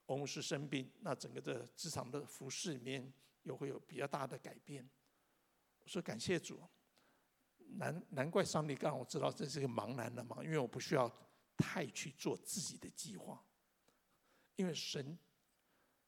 [0.05, 4.87] 我们是生病，那整个的职场的服饰里面又会有比较大的改变。
[5.79, 6.61] 我说感谢主，
[7.77, 11.11] 难难怪上帝让我知道这是个茫然的忙，因为我不需要
[11.57, 13.43] 太去做自己的计划，
[14.55, 15.17] 因为神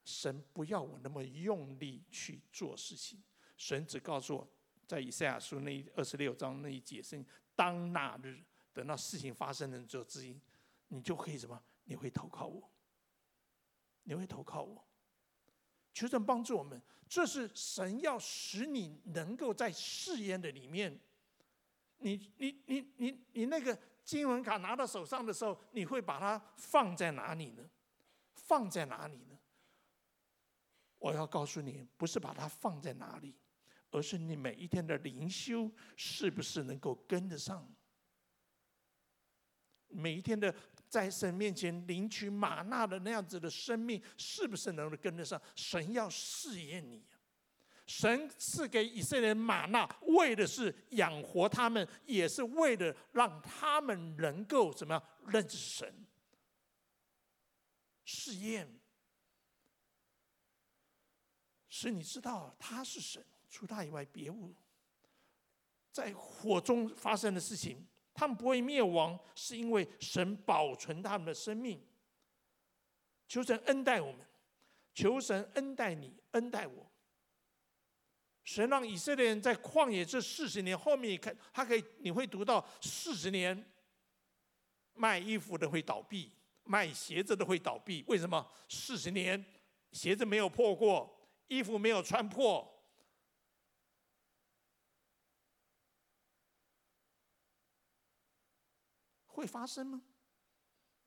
[0.06, 3.22] 神不要我那么用力去做事情，
[3.58, 4.48] 神只告诉我，
[4.88, 8.42] 在以赛亚书那二十六章那一节圣经，当那日。
[8.72, 10.40] 等到事情发生了之后，自己
[10.88, 11.62] 你就可以什么？
[11.86, 12.72] 你会投靠我，
[14.04, 14.88] 你会投靠我。
[15.92, 20.98] 求神帮助我们，这是神要使你能够在试验的里面，
[21.98, 23.78] 你你你你你那个
[24.10, 27.64] 经文卡拿到手上的时候，你会把它放在哪里呢？
[28.34, 29.38] 放在哪里呢？
[30.98, 33.36] 我要告诉你，不是把它放在哪里，
[33.92, 37.72] 而是你每一天的灵修是不是能够跟得上？
[39.90, 40.54] 每一天的
[40.88, 45.40] 在神面前领取吗哪的那样子的生命，是不是能够跟得上？
[45.56, 47.06] 神要试验你。
[47.90, 56.06] 神赐给以色列人吗哪，为的是养活他们，也是为了让他们能够怎么样认识神。
[58.06, 58.80] 试验，
[61.68, 64.54] 使你知道他是神，除他以外别无。
[65.92, 67.88] 在火中发生的事情。
[68.12, 71.82] 他们不会灭亡，是因为神保存他们的生命。
[73.30, 74.28] 求神恩待我们，
[74.94, 76.89] 求神恩待你，恩待我。
[78.44, 83.72] 神让以色列人在旷野这四十年，后面看，他可以，你会读到四十年，
[84.94, 86.32] 卖衣服的会倒闭，
[86.64, 88.04] 卖鞋子的会倒闭。
[88.08, 88.50] 为什么？
[88.68, 89.46] 四十年
[89.92, 92.68] 鞋子没有破过，衣服没有穿破。
[99.28, 100.02] 会发生吗？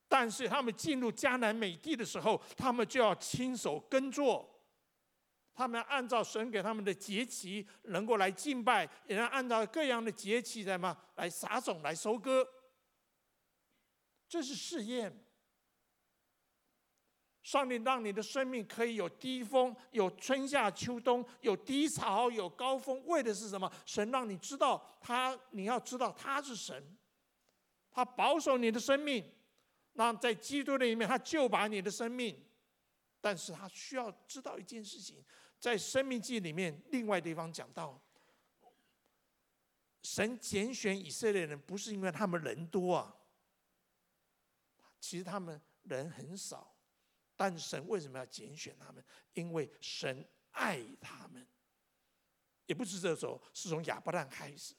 [0.09, 4.52] 但是他们进入迦南美地的时候，他们就要亲手耕作，
[5.55, 12.47] 他们按照神给他们的节期，能够来敬拜，也要按照各样的节期来嘛，来撒种、来收割。
[14.29, 15.25] 这是试验。
[17.43, 23.71] 上帝让你的生命可以有低峰，有春夏秋冬，有低潮，有高峰，为的是什么？
[23.85, 26.97] 神让你知道他，你要知道他是神。
[27.91, 29.29] 他保守你的生命，
[29.95, 32.43] 那在基督里面，他就把你的生命。
[33.23, 35.25] 但是他需要知道一件事情，
[35.59, 37.99] 在生命记里面另外地方讲到，
[40.03, 43.17] 神拣选以色列人不是因为他们人多啊，
[45.01, 46.77] 其实他们人很少，
[47.37, 49.03] 但神为什么要拣选他们？
[49.35, 51.47] 因为神爱他们，
[52.67, 54.75] 也不是这时候，是从亚伯拉罕开始。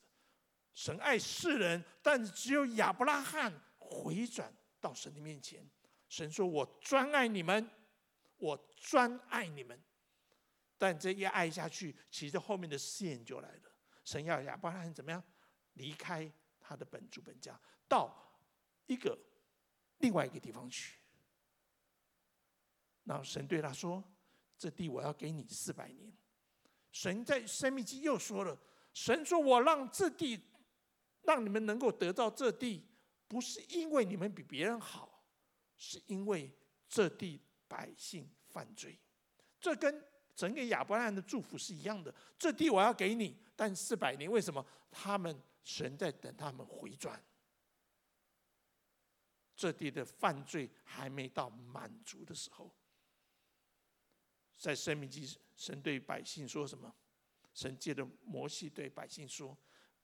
[0.74, 5.66] 神爱世人，但只有亚伯拉罕回转到神的面前。
[6.10, 7.70] 神说：“我专爱你们，
[8.44, 9.82] 我专爱你们。”
[10.78, 13.72] 但这一爱下去，其实后面的试验就来了。
[14.04, 15.24] 神要亚伯拉罕怎么样？
[15.74, 16.30] 离开
[16.60, 18.14] 他的本族本家，到
[18.86, 19.18] 一个
[20.00, 21.00] 另外一个地方去。
[23.06, 24.04] 然后神对他说
[24.58, 26.14] ：“这地我要给你四百年。”
[26.92, 28.58] 神在申命记又说了
[28.94, 30.40] ：“神说我让这地，
[31.24, 32.86] 让你们能够得到这地，
[33.28, 35.26] 不是因为你们比别人好，
[35.78, 36.56] 是因为
[36.88, 37.42] 这地
[37.74, 39.00] 百姓犯罪。”
[39.60, 40.06] 这跟
[40.36, 42.14] 整个亚伯拉罕的祝福是一样的。
[42.38, 44.66] 这地我要给你，但四百年，为什么？
[44.92, 47.20] 他们神在等他们回转。
[49.56, 52.70] 这地的犯罪还没到满足的时候，
[54.58, 56.94] 在申命记，神对百姓说什么？
[57.54, 59.56] 神借着摩西对百姓说：“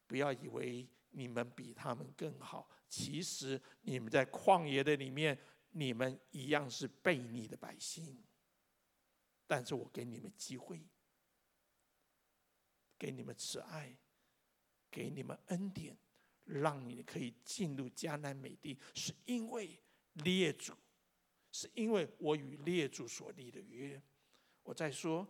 [0.07, 5.37] 不要以为你们比他们更好，其实你们在旷野的里面，
[5.71, 8.23] 你们一样是悖逆的百姓。
[9.47, 10.81] 但是我给你们机会，
[12.97, 13.97] 给你们慈爱，
[14.91, 15.97] 给你们恩典。”
[16.51, 19.79] 让你可以进入迦南美地，是因为
[20.13, 20.73] 列祖，
[21.51, 24.01] 是因为我与列祖所立的约。
[24.63, 25.27] 我在说，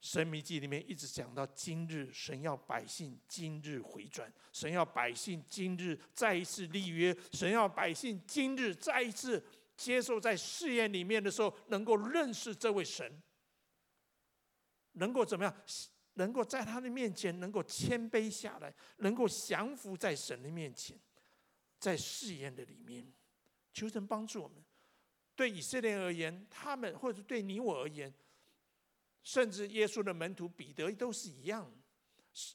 [0.00, 9.44] 申命记里面一直讲到今日，神要百姓今日回转，神要百姓今日再一次立约，神要百姓今日再一次
[9.76, 13.22] 接受在试验里面的时候，能够认识这位神，
[14.92, 15.56] 能够怎么样？
[16.14, 20.98] 能够在他的面前能够谦卑下来，能够降服在神的面前，
[21.78, 23.06] 在试验的里面，
[23.74, 24.64] 求神帮助我们。
[25.34, 28.10] 对以色列而言，他们或者对你我而言，
[29.22, 31.70] 甚至耶稣的门徒彼得都是一样。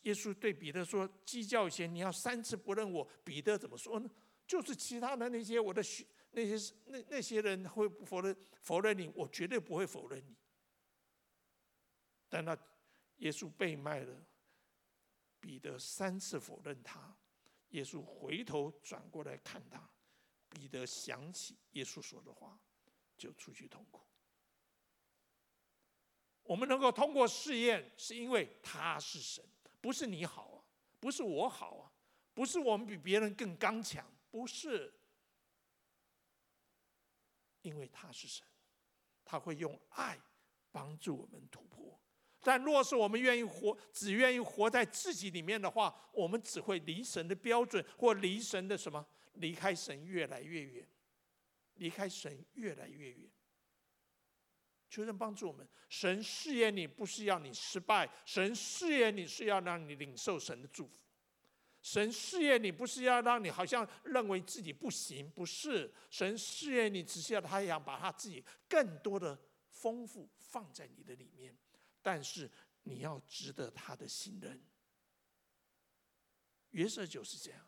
[0.01, 4.09] 耶稣对彼得说：“鸡叫以前，你要三次不认我。”彼得怎么说呢？
[4.47, 10.35] 就是其他的那些我的学那些是那那些人会否认否认你，我绝对不会否认你。
[12.27, 12.57] 但那。
[13.17, 14.25] 耶稣被卖了，
[15.39, 17.15] 彼得三次否认他。
[17.69, 19.87] 耶稣回头转过来看他，
[20.49, 22.59] 彼得想起耶稣说的话，
[23.15, 24.01] 就出去痛苦。
[26.41, 29.45] 我们能够通过试验，是因为他是神，
[29.79, 30.65] 不是你好啊，
[30.99, 31.93] 不是我好啊，
[32.33, 34.91] 不是我们比别人更刚强，不是，
[37.61, 38.45] 因为他是神，
[39.23, 40.19] 他会用爱
[40.71, 41.99] 帮助我们突破。
[42.43, 49.05] 但若是我们愿意活，只愿意活在自己里面的话，我们只会离神的标准，或离神的什么？
[49.35, 50.87] 离开神越来越远，
[51.75, 53.29] 离开神越来越远。
[54.89, 55.67] 求神帮助我们。
[55.87, 61.00] 神试验你，不是要你失败；神试验你是要让你领受神的祝福。
[61.81, 65.91] 神试验你，不是要让你好像认为自己不行，不是。
[66.09, 71.57] 神试验你，只是要他想把他自己更多的丰富放在你的里面。
[72.01, 72.49] 但是
[72.83, 74.61] 你要值得他的信任。
[76.71, 77.59] 约瑟就是这样，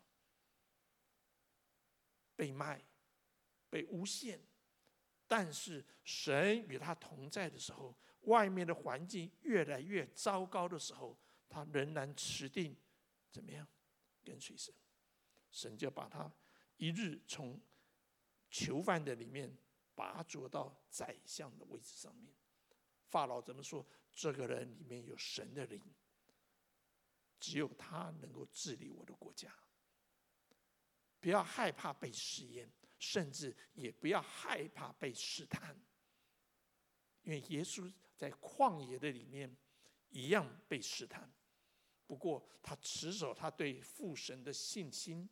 [2.36, 2.82] 被卖，
[3.70, 4.40] 被诬陷，
[5.28, 11.18] 但是神与他同在的时候，外面的环境越来越糟糕的时候，
[11.50, 12.76] 他仍然持定
[13.30, 13.68] 怎么样
[14.24, 14.74] 跟随神。
[15.52, 16.32] 神就把他
[16.78, 17.62] 一日从
[18.50, 19.56] 囚犯的里面
[19.94, 22.34] 拔擢到宰相的位置上面。
[23.10, 23.86] 法老怎么说？
[24.16, 25.82] 这个人里面有神的灵，
[27.40, 29.52] 只有他能够治理我的国家。
[31.20, 35.76] 不要害怕被试验，甚至也不要害怕被试探，
[37.24, 39.56] 因为耶稣在旷野的里面
[40.10, 41.32] 一样被试探，
[42.14, 45.28] 不过他持守他对父神的信心，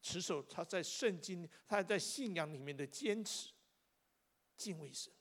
[0.00, 3.52] 持守他在圣经、他在信仰里面的坚持，
[4.56, 5.12] 敬畏神，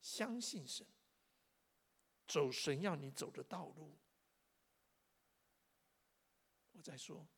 [0.00, 0.86] 相信神。
[2.26, 3.98] 走神要你走的道路，
[6.72, 7.28] 我在说，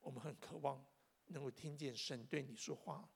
[0.00, 0.84] 我们很渴望
[1.26, 3.08] 能够听见神对你说话，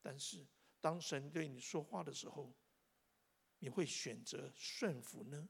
[0.00, 0.46] 但是
[0.80, 2.54] 当神对你说话的时候，
[3.58, 5.48] 你会选择顺服呢，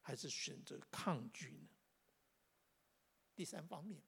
[0.00, 1.68] 还是选择抗拒呢？
[3.38, 4.02] 第三方面，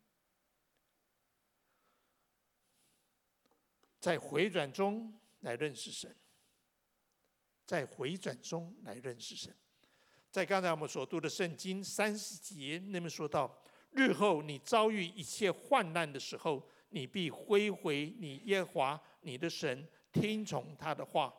[4.01, 6.13] 在回转中来认识神，
[7.65, 9.55] 在回转中来认识神。
[10.33, 13.57] 在刚才我们所读的圣经三十节，那么说到：
[13.93, 21.33] 日后你遭遇一切患难的时候，你必归回你耶华你的神，听从他的话。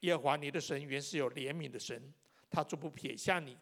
[0.00, 2.14] 耶华你的神原是有怜悯的神，
[2.48, 3.58] 他绝不撇下你，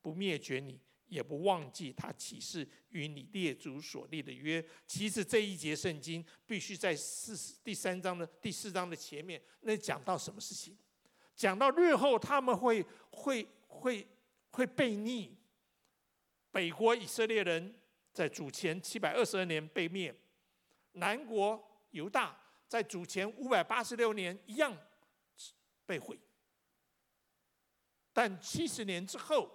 [0.00, 4.64] 不灭绝你，也不忘记他起誓与你列祖所立的约。
[4.86, 10.76] 其实这一节圣经必须在四第三章的第四章的前面，那讲到什么事情？
[11.34, 14.06] 讲到日后他们会会会
[14.50, 15.36] 会被逆，
[16.50, 17.74] 北国以色列人
[18.12, 20.14] 在主前七百二十二年被灭，
[20.92, 22.38] 南国犹大
[22.68, 24.76] 在主前五百八十六年一样
[25.84, 26.18] 被毁。
[28.12, 29.50] 但七十年之后，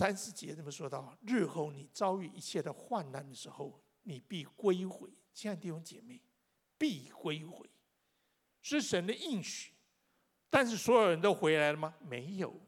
[0.00, 5.10] 三十节这么说到：日后你遭遇一切的患难的时候，你必归回。
[5.34, 6.18] 亲爱的弟兄姐妹，
[6.78, 7.68] 必归回，
[8.62, 9.74] 是神的应许。
[10.48, 11.94] 但是所有人都回来了吗？
[12.00, 12.58] 没有，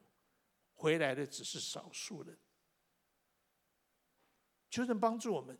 [0.74, 2.36] 回来的只是少数人。
[4.70, 5.58] 求神帮助我们，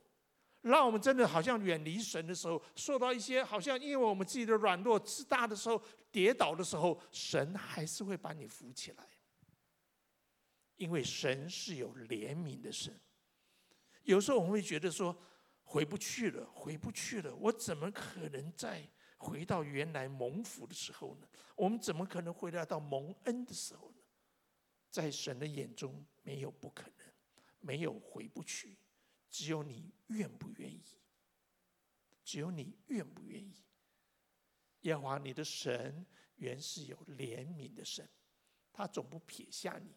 [0.61, 9.09] 让我们真的好像远离神的时候，受到一些好像因为我们自己的软弱、自大的时候，跌倒的时候，神还是会把你扶起来。
[10.83, 12.93] 因为神是有怜悯的神。
[14.03, 15.17] 有时候我们会觉得说，
[15.63, 18.85] 回不去了，回不去了，我怎么可能再
[19.17, 21.29] 回到原来蒙福的时候呢？
[21.55, 23.99] 我们怎么可能回来到蒙恩的时候呢？
[24.91, 27.07] 在神的眼中，没有不可能，
[27.61, 28.77] 没有回不去。
[29.31, 30.83] 只有你愿不愿意？
[32.25, 33.55] 只有你愿不愿意？
[34.81, 36.05] 耶和华你的神
[36.35, 38.05] 原是有怜悯的神，
[38.73, 39.95] 他总不撇下你，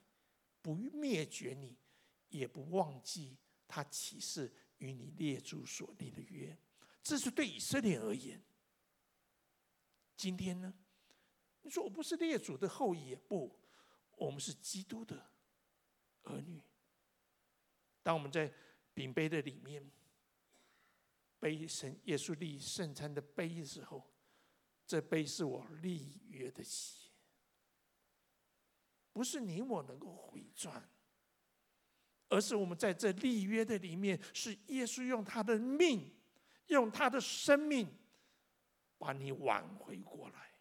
[0.65, 1.77] 不灭绝你，
[2.29, 3.37] 也不忘记
[3.67, 6.57] 他起誓与你列祖所立的约。
[7.03, 8.43] 这是对以色列而言。
[10.17, 10.73] 今天呢？
[11.61, 13.55] 你说我不是列祖的后裔，不，
[14.17, 15.29] 我们是基督的
[16.23, 16.59] 儿女。
[18.01, 18.51] 当我们在
[18.91, 19.91] 饼杯的里面，
[21.39, 24.03] 杯神耶稣立圣餐的杯的时候，
[24.87, 27.04] 这杯是我立约的血，
[29.15, 30.89] 不是你我能够回转，
[32.27, 36.13] 而是我们在这立约的里面，是耶稣用他的命，
[36.67, 37.87] 用他的生命，
[38.97, 40.51] 把你挽回过来。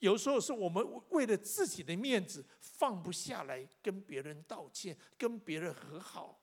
[0.00, 6.42] 有时候是我们为了自己的面子放不下来，跟别人道歉，跟别人和好。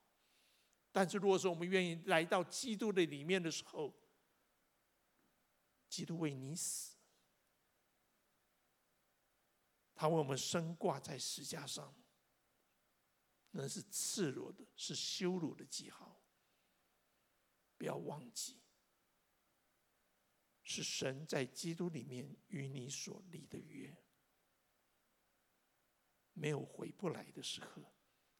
[0.90, 3.92] 但是，如果说我们愿意来到基督的里面的时候，
[5.90, 6.93] 基督为你死，
[9.94, 11.94] 他为我们身挂在十架上，
[13.50, 16.20] 那是赤裸的，是羞辱的记号。
[17.78, 18.60] 不要忘记，
[20.62, 23.96] 是神在基督里面与你所立的约，
[26.32, 27.82] 没有回不来的时刻，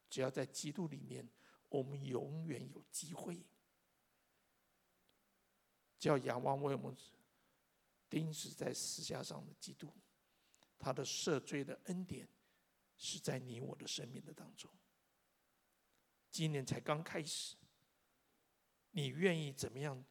[0.09, 1.29] 只要在基督里面。
[1.67, 3.43] 我们永远有机会，
[5.99, 6.95] 叫仰望为我们
[8.07, 9.91] 钉死在十字架上的基督，
[10.85, 12.29] 他的赦罪的恩典
[12.95, 14.69] 是在你我的生命的当中。
[16.29, 17.55] 今年才刚开始，
[18.91, 20.05] 你愿意怎么样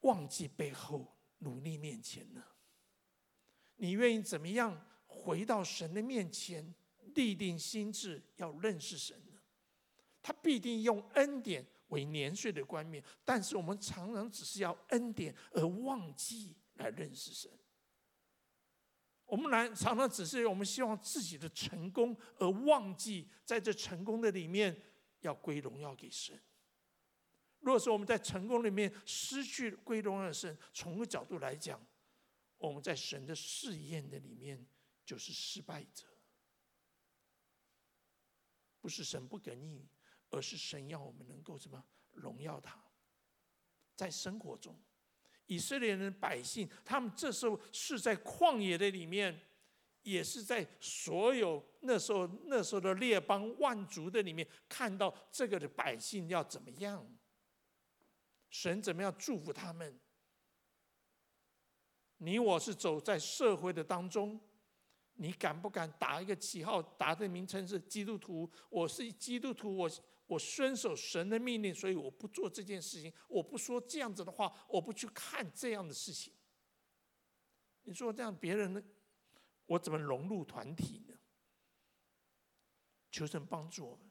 [0.00, 2.42] 忘记背后，努力面前呢？
[3.76, 6.74] 你愿意怎么样回到神的面前，
[7.14, 9.38] 立定心志要认识神呢？
[10.22, 17.52] 他必定用恩典为年岁的冠冕，但是我们常常只是要恩典而忘记来认识神。
[19.28, 24.76] 我们来常常只是我们希望自己的成功，而忘记在这成功的里面
[25.20, 26.36] 要归荣耀给神。
[27.60, 31.80] 如果说我们在成功里面失去归荣耀的神，从个角度来讲，
[32.56, 34.66] 我们在神的试验的里面
[35.04, 36.06] 就是失败者，
[38.80, 39.88] 不是神不给你。
[40.30, 42.78] 而是神要我们能够什么荣耀他，
[43.96, 44.78] 在生活中，
[45.48, 49.38] 以色列人百姓，他们这时候是在旷野的里面，
[50.02, 57.04] 也是在所有那时候那时候的列邦万族的里面，看到这个的百姓要怎么样，
[58.48, 59.98] 神怎么样祝福他们。
[62.18, 64.40] 你我是走在社会的当中，
[65.14, 68.50] 你敢不敢打一个旗号，打的名称是基督徒？
[68.68, 69.90] 我是基督徒，我。
[70.28, 73.12] 我遵守神的命令，所以我不做这件事情。
[73.26, 76.32] 我不说这样子的话，我不去看这样的事情。
[77.82, 78.82] 你说这样别人呢？
[79.66, 81.14] 我怎么融入团体呢？
[83.10, 84.10] 求神帮助我们。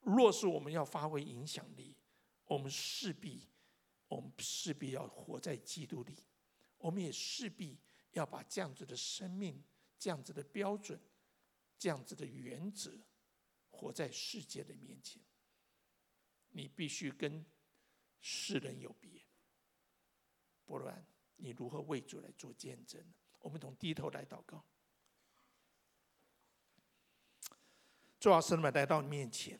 [0.00, 1.94] 若是我们要发挥影响力，
[2.46, 3.46] 我们势必，
[4.08, 6.16] 我们势必要活在基督里。
[6.78, 7.78] 我们也势必
[8.12, 9.62] 要把这样子的生命、
[9.98, 10.98] 这样子的标准、
[11.78, 12.90] 这样子的原则，
[13.68, 15.20] 活在世界的面前。
[16.50, 17.44] 你必须跟
[18.20, 19.22] 世人有别，
[20.66, 23.14] 不然你如何为主来做见证呢？
[23.38, 24.64] 我们从低头来祷告。
[28.18, 29.58] 主啊，神们来到你面前，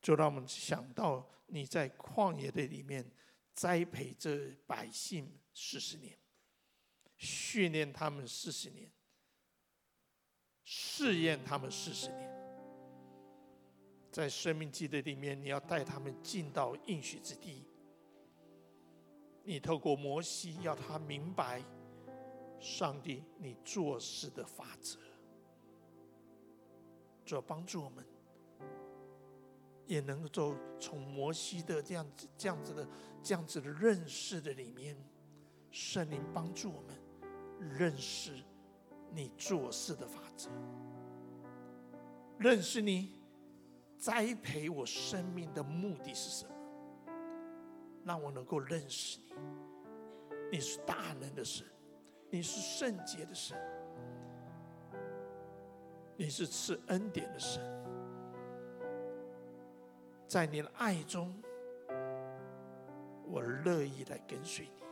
[0.00, 3.10] 就让我们想到你在旷野的里面
[3.52, 6.18] 栽培这百姓四十年，
[7.18, 8.90] 训练他们四十年，
[10.64, 12.35] 试验他们四十年。
[14.10, 17.64] 在生命记的里面，你要带他们进到应许之地。
[19.44, 21.62] 你透过摩西，要他明白
[22.58, 24.98] 上帝你做事的法则，
[27.24, 28.04] 主帮助我们，
[29.86, 32.88] 也能够从摩西的这样子、这样子的、
[33.22, 34.96] 这样子的认识的里面，
[35.70, 36.98] 圣灵帮助我们
[37.78, 38.32] 认识
[39.12, 40.50] 你做事的法则，
[42.38, 43.15] 认识你
[43.98, 46.50] 栽培我生命的目的是什么。
[48.04, 49.34] 让我能够认识你，
[50.52, 51.66] 你是大能的神，
[52.30, 53.58] 你是圣洁的神，
[56.16, 57.60] 你是赐恩典的神，
[60.28, 61.34] 在你的爱中，
[63.26, 64.84] 我乐意来跟随你，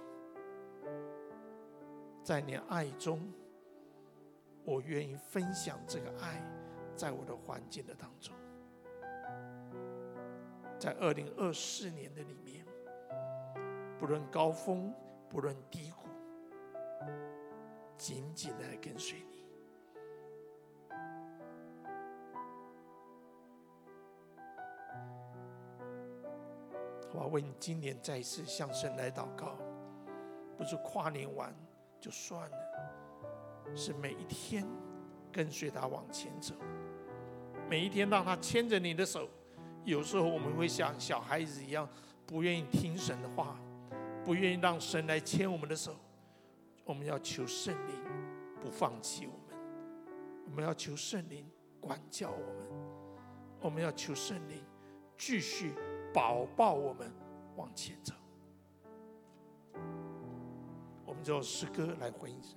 [2.25, 3.33] 在你的爱中，
[4.65, 6.43] 我愿意分享这个爱，
[6.97, 8.35] 在我的环境的当中，
[10.79, 12.65] 在二零二四年的里面。
[13.97, 14.93] 不论高峰，
[15.31, 16.09] 不论低谷，
[17.97, 19.45] 紧紧的跟随你。
[27.13, 29.57] 我要为你今年再一次向神来祷告，
[30.59, 31.55] 不是跨年完
[31.99, 32.59] 就算了，
[33.75, 34.67] 是每一天
[35.33, 36.55] 跟随他往前走，
[37.71, 39.31] 每一天让他牵着你的手。
[39.85, 41.89] 有时候我们会像小孩子一样，
[42.27, 43.59] 不愿意听神的话。
[44.25, 45.95] 不愿意让神来牵我们的手，
[46.83, 47.95] 我们要求圣灵
[48.59, 49.61] 不放弃我们，
[50.47, 51.47] 我们要求圣灵
[51.79, 52.57] 管教我们，
[53.61, 54.65] 我们要求圣灵
[55.19, 55.75] 继续
[56.15, 57.13] 保抱我们
[57.55, 58.15] 往前走。
[61.05, 62.57] 我们就诗歌来回应神。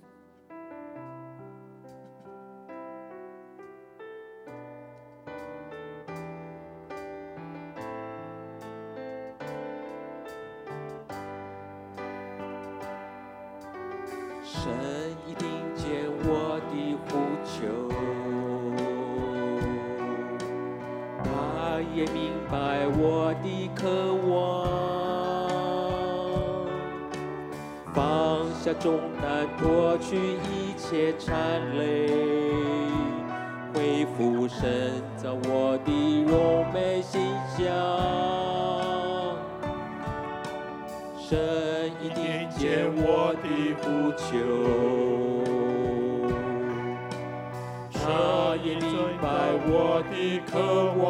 [49.70, 50.58] 我的渴
[51.02, 51.06] 望，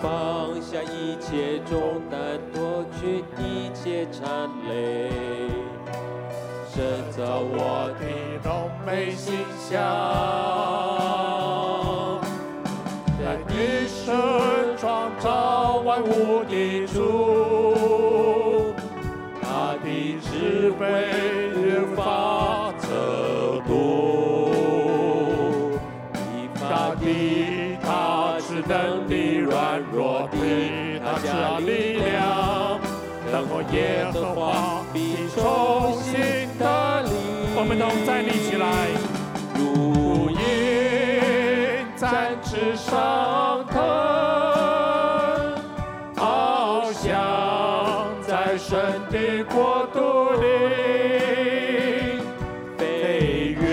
[0.00, 0.04] 放
[0.60, 3.22] 下一切重担，脱去。
[3.38, 5.10] 一切缠累，
[6.72, 6.74] 神
[7.10, 8.02] 造我的
[8.42, 9.34] 荣美形
[9.68, 9.72] 象，
[13.18, 13.54] 在一
[13.86, 18.72] 生创造万物的主，
[19.42, 19.86] 他的
[20.22, 20.82] 智慧
[33.72, 36.12] 耶和华必重新
[36.58, 37.08] 的力，
[37.56, 38.64] 我们都站立起来，
[39.56, 40.36] 如鹰
[41.96, 43.74] 展翅上腾，
[46.14, 47.02] 翱翔
[48.22, 48.70] 在神
[49.10, 49.98] 的国度
[50.40, 50.44] 里，
[52.78, 53.64] 飞越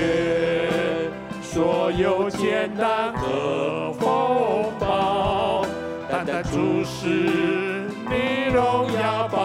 [1.43, 5.63] 所有艰难和风暴，
[6.09, 7.05] 单单注视
[8.09, 8.41] 你。
[8.51, 8.59] 荣
[8.91, 9.40] 耀宝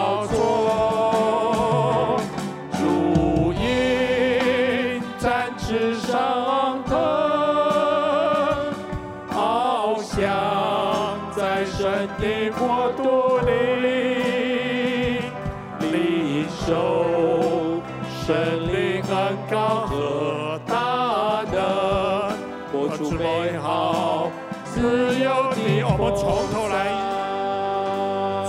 [26.17, 26.75] 从头来，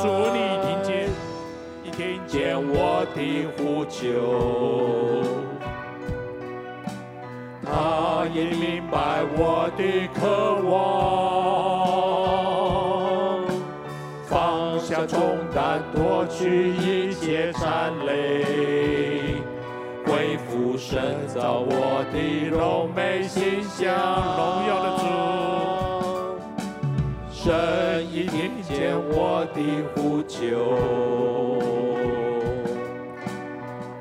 [0.03, 0.91] 主，你听见，
[1.85, 2.37] 你听见。
[2.57, 3.19] 我的
[3.57, 4.01] 呼求，
[7.63, 8.97] 他也明白
[9.37, 10.21] 我的渴
[10.67, 10.75] 望，
[14.27, 15.21] 放下重
[15.55, 19.37] 担，脱去一切缠累，
[20.07, 22.17] 恢复神造我的
[22.49, 23.95] 荣美形象，
[24.39, 25.05] 荣耀的主，
[27.49, 29.61] 神已听见我的
[29.95, 30.37] 呼求。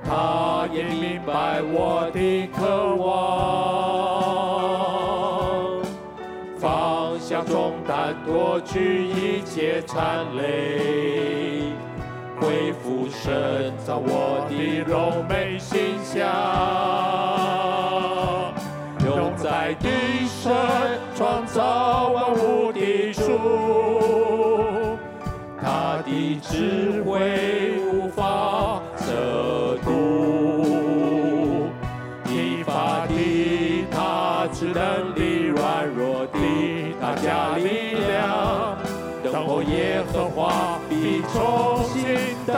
[0.04, 3.08] 他也明白我的渴望，
[6.60, 11.72] 放下重担，脱去一切缠累，
[12.41, 16.28] 恢复深造我的荣美形象，
[19.06, 19.88] 用在地
[20.28, 20.54] 上
[21.16, 22.66] 创造万物
[23.28, 24.98] 主，
[25.62, 27.12] 他的智慧
[27.92, 29.90] 无法测度，
[32.24, 33.14] 你发的
[33.92, 36.40] 他只能力软弱的
[37.02, 38.78] 他加力量，
[39.22, 42.06] 等候耶和华必重新
[42.46, 42.54] 得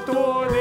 [0.00, 0.52] 多里，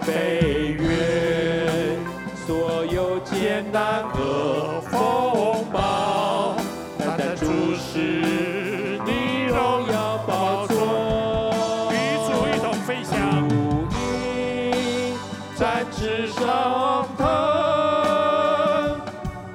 [0.00, 1.98] 飞越
[2.46, 6.56] 所有艰难和风暴，
[6.98, 7.44] 但在注
[7.76, 7.98] 视
[9.04, 11.94] 你荣耀宝座，与
[12.24, 13.12] 主一同飞翔。
[13.48, 13.54] 主
[13.90, 15.14] 你
[15.56, 17.26] 展翅上腾，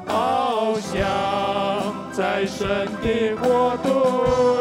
[0.07, 0.93] 翱翔
[2.11, 4.58] 在神的国度。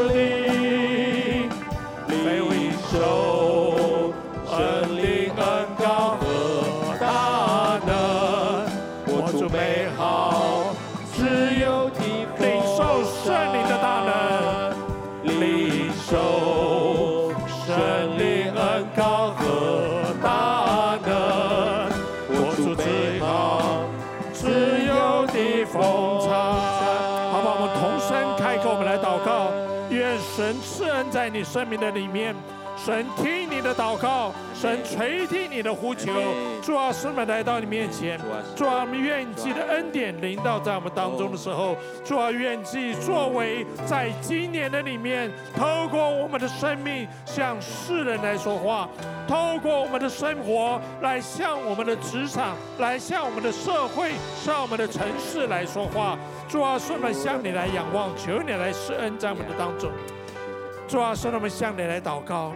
[31.28, 32.34] 在你生命的里面，
[32.74, 36.10] 神听你的祷告，神垂听你的呼求。
[36.62, 38.18] 主啊，使我们来到你面前。
[38.56, 48.88] 主啊，我们愿你的恩典临到在我们当中的时候，主啊，愿你作为在今年的里面，透过我们的生命向世人来说话，
[49.28, 54.12] 透过我们的生活来向我们的职场，来向我们的社会，
[54.42, 56.16] 向我们的城市来说话。
[56.48, 59.90] 主啊，使我们向你来仰望，求你来施恩在我们的当中。
[60.88, 62.54] 主啊，使我们向你来祷告，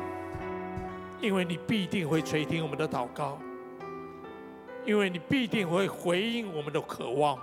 [1.21, 3.39] 因为你必定会垂听我们的祷告，
[4.87, 7.39] 因为你必定会回应我们的渴望。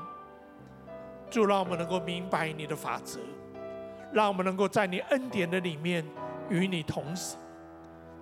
[1.30, 3.20] 主，让我们能够明白你的法则，
[4.12, 6.04] 让我们能够在你恩典的里面
[6.50, 7.38] 与你同行。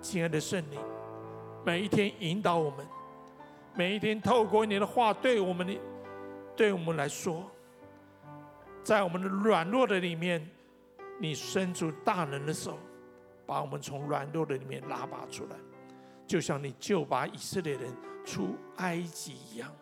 [0.01, 0.77] 亲爱的圣灵，
[1.63, 2.85] 每一天引导我们，
[3.75, 5.79] 每一天透过你的话对我们的，
[6.53, 7.49] 对我们来说。
[8.83, 10.45] 在我们的软弱的里面，
[11.19, 12.77] 你伸出大能的手，
[13.45, 15.55] 把我们从软弱的里面拉拔出来，
[16.25, 17.91] 就像你救拔以色列人
[18.23, 19.73] 出埃及一样。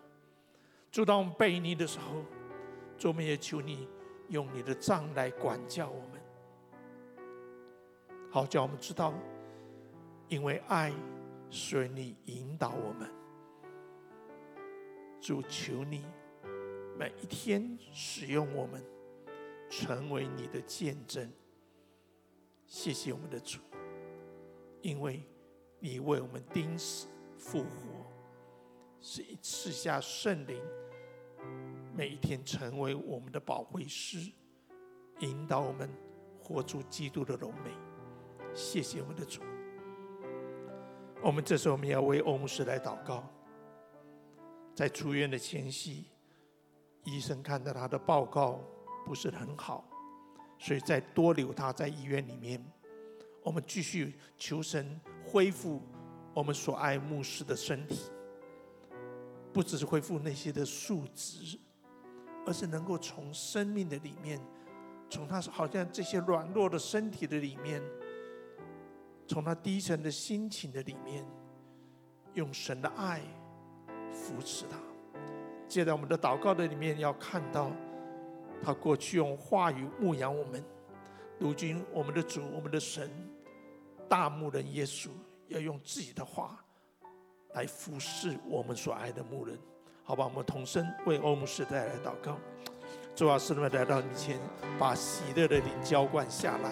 [0.92, 2.24] 主，当我们悖逆的时候，
[2.98, 3.88] 主，我们也求你
[4.30, 6.22] 用你的杖来管教我们，
[8.32, 9.14] 好叫我们知道，
[10.30, 10.94] 因为爱，
[11.50, 13.12] 所以你引导我们。
[15.20, 16.06] 主，求你
[16.98, 18.82] 每一天使用我们。
[19.78, 21.30] 成为你的见证，
[22.66, 23.60] 谢谢我们的主，
[24.82, 25.22] 因为
[25.80, 27.08] 你为我们钉死
[27.38, 28.06] 复活，
[29.02, 30.62] 是一赐下圣灵，
[31.94, 34.32] 每一天成为我们的保惠师，
[35.20, 35.90] 引导我们
[36.42, 37.72] 活出基督的荣美。
[38.54, 39.42] 谢谢我们的主，
[41.22, 43.30] 我们这时候我们要为欧牧师来祷告，
[44.74, 46.06] 在出院的前夕，
[47.04, 48.64] 医生看到他的报告。
[49.06, 49.86] 不是很好，
[50.58, 52.60] 所以再多留他在医院里面。
[53.44, 55.80] 我们继续求神恢复
[56.34, 58.10] 我们所爱牧师的身体，
[59.54, 61.60] 不只是恢复那些的数值，
[62.48, 64.42] 而是能够从生命的里面，
[65.08, 67.80] 从他好像这些软弱的身体的里面，
[69.28, 71.24] 从他低沉的心情的里面，
[72.34, 73.22] 用神的爱
[74.12, 74.78] 扶持他。
[75.68, 77.72] 接在我们的祷告的里面，要看到。
[78.64, 80.64] 他过去用话语牧养我们，
[81.40, 83.10] 如今我们的主、我们的神、
[84.10, 85.10] 大牧人耶稣
[85.48, 86.58] 要用自己的话
[87.54, 89.58] 来服侍我们所爱的牧人，
[90.04, 90.26] 好吧？
[90.26, 92.38] 我们同声为欧牧师带来祷告。
[93.16, 94.38] 主啊，圣灵来到你前，
[94.78, 96.72] 把喜乐的灵浇灌下来。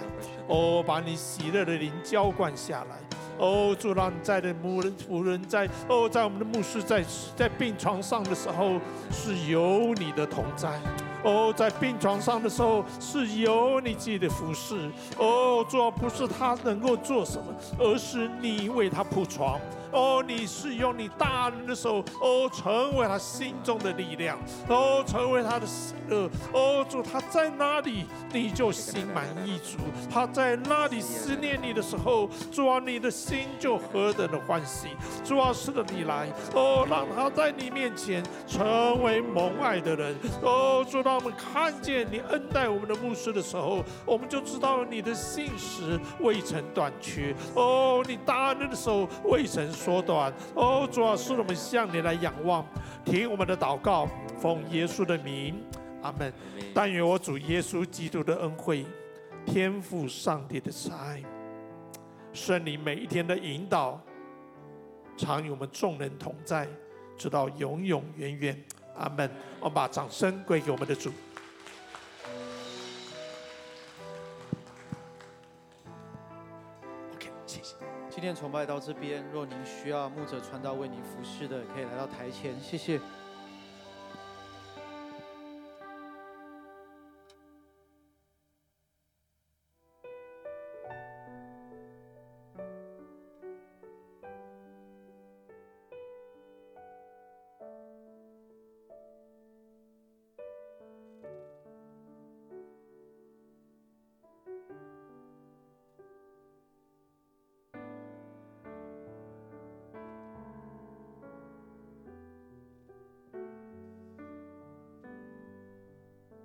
[0.50, 3.00] 哦，把你喜乐的灵浇灌下来。
[3.38, 7.02] 哦，主让你在的牧人、仆人在哦，在我们的牧师在
[7.38, 8.78] 在病床上的时候，
[9.10, 10.78] 是有你的同在。
[11.24, 14.92] 哦，在病床上的时候，是有你自己的服侍。
[15.18, 19.60] 哦，主要不是他能够做什么，而是你为他铺床。
[19.94, 24.38] 哦，你是用你大能的手，哦，成为他心中的力量，
[24.68, 25.68] 哦，成为他的
[26.10, 26.30] 呃。
[26.52, 29.78] 哦，主他在哪里，你就心满意足；
[30.12, 34.90] 他在那里思念你的时候，主啊，你的心就何等的欢喜。
[35.24, 40.16] 主啊，是的，你来，哦，让他在你面前成为蒙爱的人。
[40.42, 47.36] 哦，主，当我们看见你恩待我们的牧师的时候，我们就知道你的信实未曾短缺。
[47.54, 50.32] 哦，你大能的手未曾缩短。
[50.56, 52.66] 哦，主啊，是我们向你来仰望，
[53.04, 54.08] 听我们的祷告，
[54.40, 55.62] 奉耶稣的名，
[56.02, 56.32] 阿门。
[56.74, 58.86] 但愿我主耶稣基督的恩惠，
[59.46, 61.22] 天赋上帝的慈爱，
[62.32, 64.00] 圣灵每一天的引导，
[65.18, 66.66] 常与我们众人同在，
[67.18, 68.64] 直到永永远远。
[68.96, 69.30] 阿门。
[69.60, 71.12] 我们把掌声归给我们的主。
[78.14, 82.54] 今天崇拜到这边，若您需要牧者传道为您服侍的，可以来到台前。
[82.62, 83.00] 谢谢。